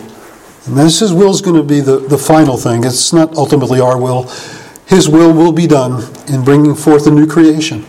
And 0.67 0.77
this 0.77 1.01
His 1.01 1.13
will 1.13 1.31
is 1.31 1.41
going 1.41 1.57
to 1.57 1.65
be 1.65 1.81
the, 1.81 1.99
the 1.99 2.19
final 2.19 2.57
thing. 2.57 2.85
It's 2.85 3.13
not 3.13 3.35
ultimately 3.35 3.81
our 3.81 4.01
will. 4.01 4.31
His 4.87 5.09
will 5.09 5.33
will 5.33 5.53
be 5.53 5.67
done 5.67 6.05
in 6.29 6.45
bringing 6.45 6.77
forth 6.77 7.09
a 7.09 7.11
new 7.11 7.27
creation. 7.27 7.85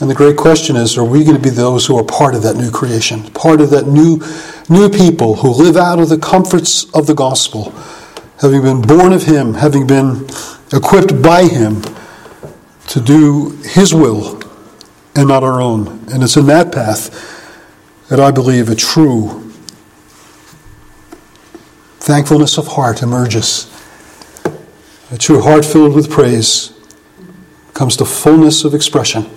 And 0.00 0.08
the 0.08 0.14
great 0.14 0.38
question 0.38 0.76
is 0.76 0.96
are 0.96 1.04
we 1.04 1.24
going 1.24 1.36
to 1.36 1.42
be 1.42 1.50
those 1.50 1.86
who 1.86 1.98
are 1.98 2.04
part 2.04 2.34
of 2.34 2.42
that 2.42 2.56
new 2.56 2.70
creation, 2.70 3.22
part 3.32 3.60
of 3.60 3.68
that 3.70 3.86
new, 3.86 4.22
new 4.70 4.88
people 4.88 5.36
who 5.36 5.50
live 5.50 5.76
out 5.76 5.98
of 5.98 6.08
the 6.08 6.16
comforts 6.16 6.90
of 6.94 7.06
the 7.06 7.14
gospel, 7.14 7.70
having 8.40 8.62
been 8.62 8.80
born 8.80 9.12
of 9.12 9.24
Him, 9.24 9.54
having 9.54 9.86
been 9.86 10.26
equipped 10.72 11.22
by 11.22 11.44
Him 11.44 11.82
to 12.88 13.00
do 13.00 13.50
His 13.62 13.92
will 13.92 14.40
and 15.14 15.28
not 15.28 15.44
our 15.44 15.60
own? 15.60 15.88
And 16.10 16.22
it's 16.22 16.36
in 16.36 16.46
that 16.46 16.72
path 16.72 18.08
that 18.08 18.18
I 18.18 18.30
believe 18.30 18.70
a 18.70 18.74
true 18.74 19.52
thankfulness 21.98 22.56
of 22.56 22.68
heart 22.68 23.02
emerges. 23.02 23.66
A 25.12 25.18
true 25.18 25.42
heart 25.42 25.66
filled 25.66 25.94
with 25.94 26.10
praise 26.10 26.72
comes 27.74 27.98
to 27.98 28.06
fullness 28.06 28.64
of 28.64 28.74
expression 28.74 29.28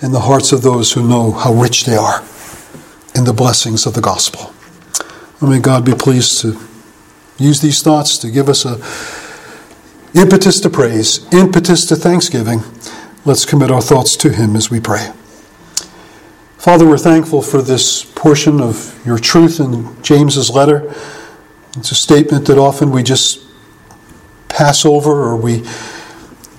in 0.00 0.12
the 0.12 0.20
hearts 0.20 0.52
of 0.52 0.62
those 0.62 0.92
who 0.92 1.06
know 1.06 1.32
how 1.32 1.52
rich 1.52 1.84
they 1.84 1.96
are 1.96 2.22
in 3.14 3.24
the 3.24 3.32
blessings 3.32 3.86
of 3.86 3.94
the 3.94 4.00
gospel. 4.00 4.52
And 5.40 5.50
may 5.50 5.58
God 5.58 5.84
be 5.84 5.94
pleased 5.94 6.40
to 6.42 6.58
use 7.38 7.60
these 7.60 7.82
thoughts 7.82 8.18
to 8.18 8.30
give 8.30 8.48
us 8.48 8.64
a 8.64 8.78
impetus 10.18 10.60
to 10.60 10.70
praise, 10.70 11.26
impetus 11.32 11.84
to 11.86 11.96
thanksgiving. 11.96 12.60
Let's 13.24 13.44
commit 13.44 13.70
our 13.70 13.82
thoughts 13.82 14.16
to 14.18 14.30
Him 14.30 14.56
as 14.56 14.70
we 14.70 14.80
pray. 14.80 15.12
Father, 16.56 16.86
we're 16.86 16.98
thankful 16.98 17.42
for 17.42 17.62
this 17.62 18.04
portion 18.04 18.60
of 18.60 19.00
your 19.06 19.18
truth 19.18 19.60
in 19.60 20.00
James's 20.02 20.50
letter. 20.50 20.92
It's 21.76 21.92
a 21.92 21.94
statement 21.94 22.46
that 22.46 22.58
often 22.58 22.90
we 22.90 23.02
just 23.02 23.44
pass 24.48 24.84
over 24.84 25.10
or 25.10 25.36
we 25.36 25.62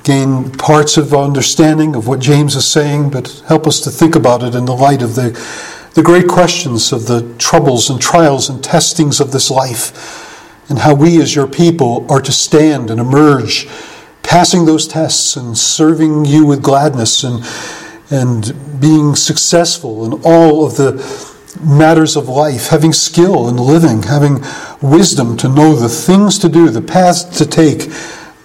gain 0.09 0.49
parts 0.53 0.97
of 0.97 1.13
understanding 1.13 1.95
of 1.95 2.07
what 2.07 2.19
James 2.19 2.55
is 2.55 2.65
saying, 2.65 3.11
but 3.11 3.43
help 3.47 3.67
us 3.67 3.79
to 3.81 3.91
think 3.91 4.15
about 4.15 4.41
it 4.41 4.55
in 4.55 4.65
the 4.65 4.75
light 4.75 5.03
of 5.03 5.13
the, 5.13 5.29
the 5.93 6.01
great 6.01 6.27
questions 6.27 6.91
of 6.91 7.05
the 7.05 7.31
troubles 7.37 7.91
and 7.91 8.01
trials 8.01 8.49
and 8.49 8.63
testings 8.63 9.19
of 9.19 9.31
this 9.31 9.51
life, 9.51 10.67
and 10.67 10.79
how 10.79 10.95
we 10.95 11.21
as 11.21 11.35
your 11.35 11.45
people 11.45 12.11
are 12.11 12.21
to 12.21 12.31
stand 12.31 12.89
and 12.89 12.99
emerge, 12.99 13.67
passing 14.23 14.65
those 14.65 14.87
tests 14.87 15.35
and 15.35 15.55
serving 15.55 16.25
you 16.25 16.43
with 16.43 16.63
gladness 16.63 17.23
and, 17.23 17.45
and 18.09 18.81
being 18.81 19.15
successful 19.15 20.05
in 20.05 20.21
all 20.23 20.65
of 20.65 20.75
the 20.75 20.93
matters 21.61 22.15
of 22.15 22.27
life, 22.27 22.69
having 22.69 22.93
skill 22.93 23.47
in 23.47 23.57
living, 23.57 24.01
having 24.01 24.43
wisdom 24.81 25.37
to 25.37 25.47
know 25.47 25.75
the 25.75 25.87
things 25.87 26.39
to 26.39 26.49
do, 26.49 26.67
the 26.69 26.81
paths 26.81 27.23
to 27.37 27.45
take 27.45 27.91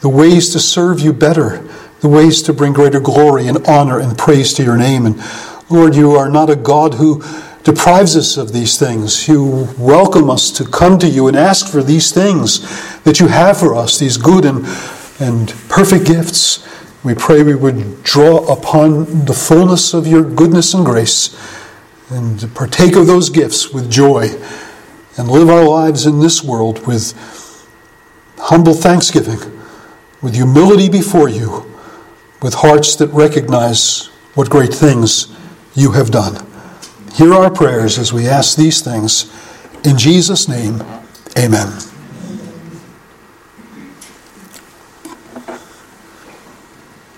the 0.04 0.10
ways 0.10 0.50
to 0.50 0.60
serve 0.60 1.00
you 1.00 1.14
better, 1.14 1.66
the 2.00 2.08
ways 2.10 2.42
to 2.42 2.52
bring 2.52 2.74
greater 2.74 3.00
glory 3.00 3.48
and 3.48 3.66
honor 3.66 3.98
and 3.98 4.18
praise 4.18 4.52
to 4.52 4.62
your 4.62 4.76
name. 4.76 5.06
And 5.06 5.18
Lord, 5.70 5.94
you 5.94 6.10
are 6.10 6.28
not 6.28 6.50
a 6.50 6.56
God 6.56 6.92
who 6.92 7.22
deprives 7.62 8.14
us 8.14 8.36
of 8.36 8.52
these 8.52 8.78
things. 8.78 9.26
You 9.26 9.66
welcome 9.78 10.28
us 10.28 10.50
to 10.58 10.64
come 10.66 10.98
to 10.98 11.08
you 11.08 11.26
and 11.26 11.34
ask 11.34 11.66
for 11.66 11.82
these 11.82 12.12
things 12.12 12.60
that 13.04 13.18
you 13.18 13.28
have 13.28 13.58
for 13.58 13.74
us, 13.74 13.98
these 13.98 14.18
good 14.18 14.44
and, 14.44 14.66
and 15.20 15.48
perfect 15.70 16.04
gifts. 16.04 16.68
We 17.02 17.14
pray 17.14 17.42
we 17.42 17.54
would 17.54 18.02
draw 18.02 18.44
upon 18.52 19.24
the 19.24 19.32
fullness 19.32 19.94
of 19.94 20.06
your 20.06 20.22
goodness 20.22 20.74
and 20.74 20.84
grace 20.84 21.34
and 22.10 22.54
partake 22.54 22.94
of 22.94 23.06
those 23.06 23.30
gifts 23.30 23.70
with 23.70 23.90
joy 23.90 24.28
and 25.16 25.30
live 25.30 25.48
our 25.48 25.64
lives 25.64 26.04
in 26.04 26.20
this 26.20 26.44
world 26.44 26.86
with 26.86 27.14
humble 28.36 28.74
thanksgiving, 28.74 29.38
with 30.24 30.34
humility 30.34 30.88
before 30.88 31.28
you, 31.28 31.70
with 32.40 32.54
hearts 32.54 32.96
that 32.96 33.08
recognize 33.08 34.06
what 34.34 34.48
great 34.48 34.72
things 34.72 35.30
you 35.74 35.92
have 35.92 36.10
done. 36.10 36.34
Hear 37.12 37.34
our 37.34 37.50
prayers 37.50 37.98
as 37.98 38.10
we 38.10 38.26
ask 38.26 38.56
these 38.56 38.80
things. 38.80 39.30
In 39.84 39.98
Jesus' 39.98 40.48
name, 40.48 40.82
amen. 41.36 41.93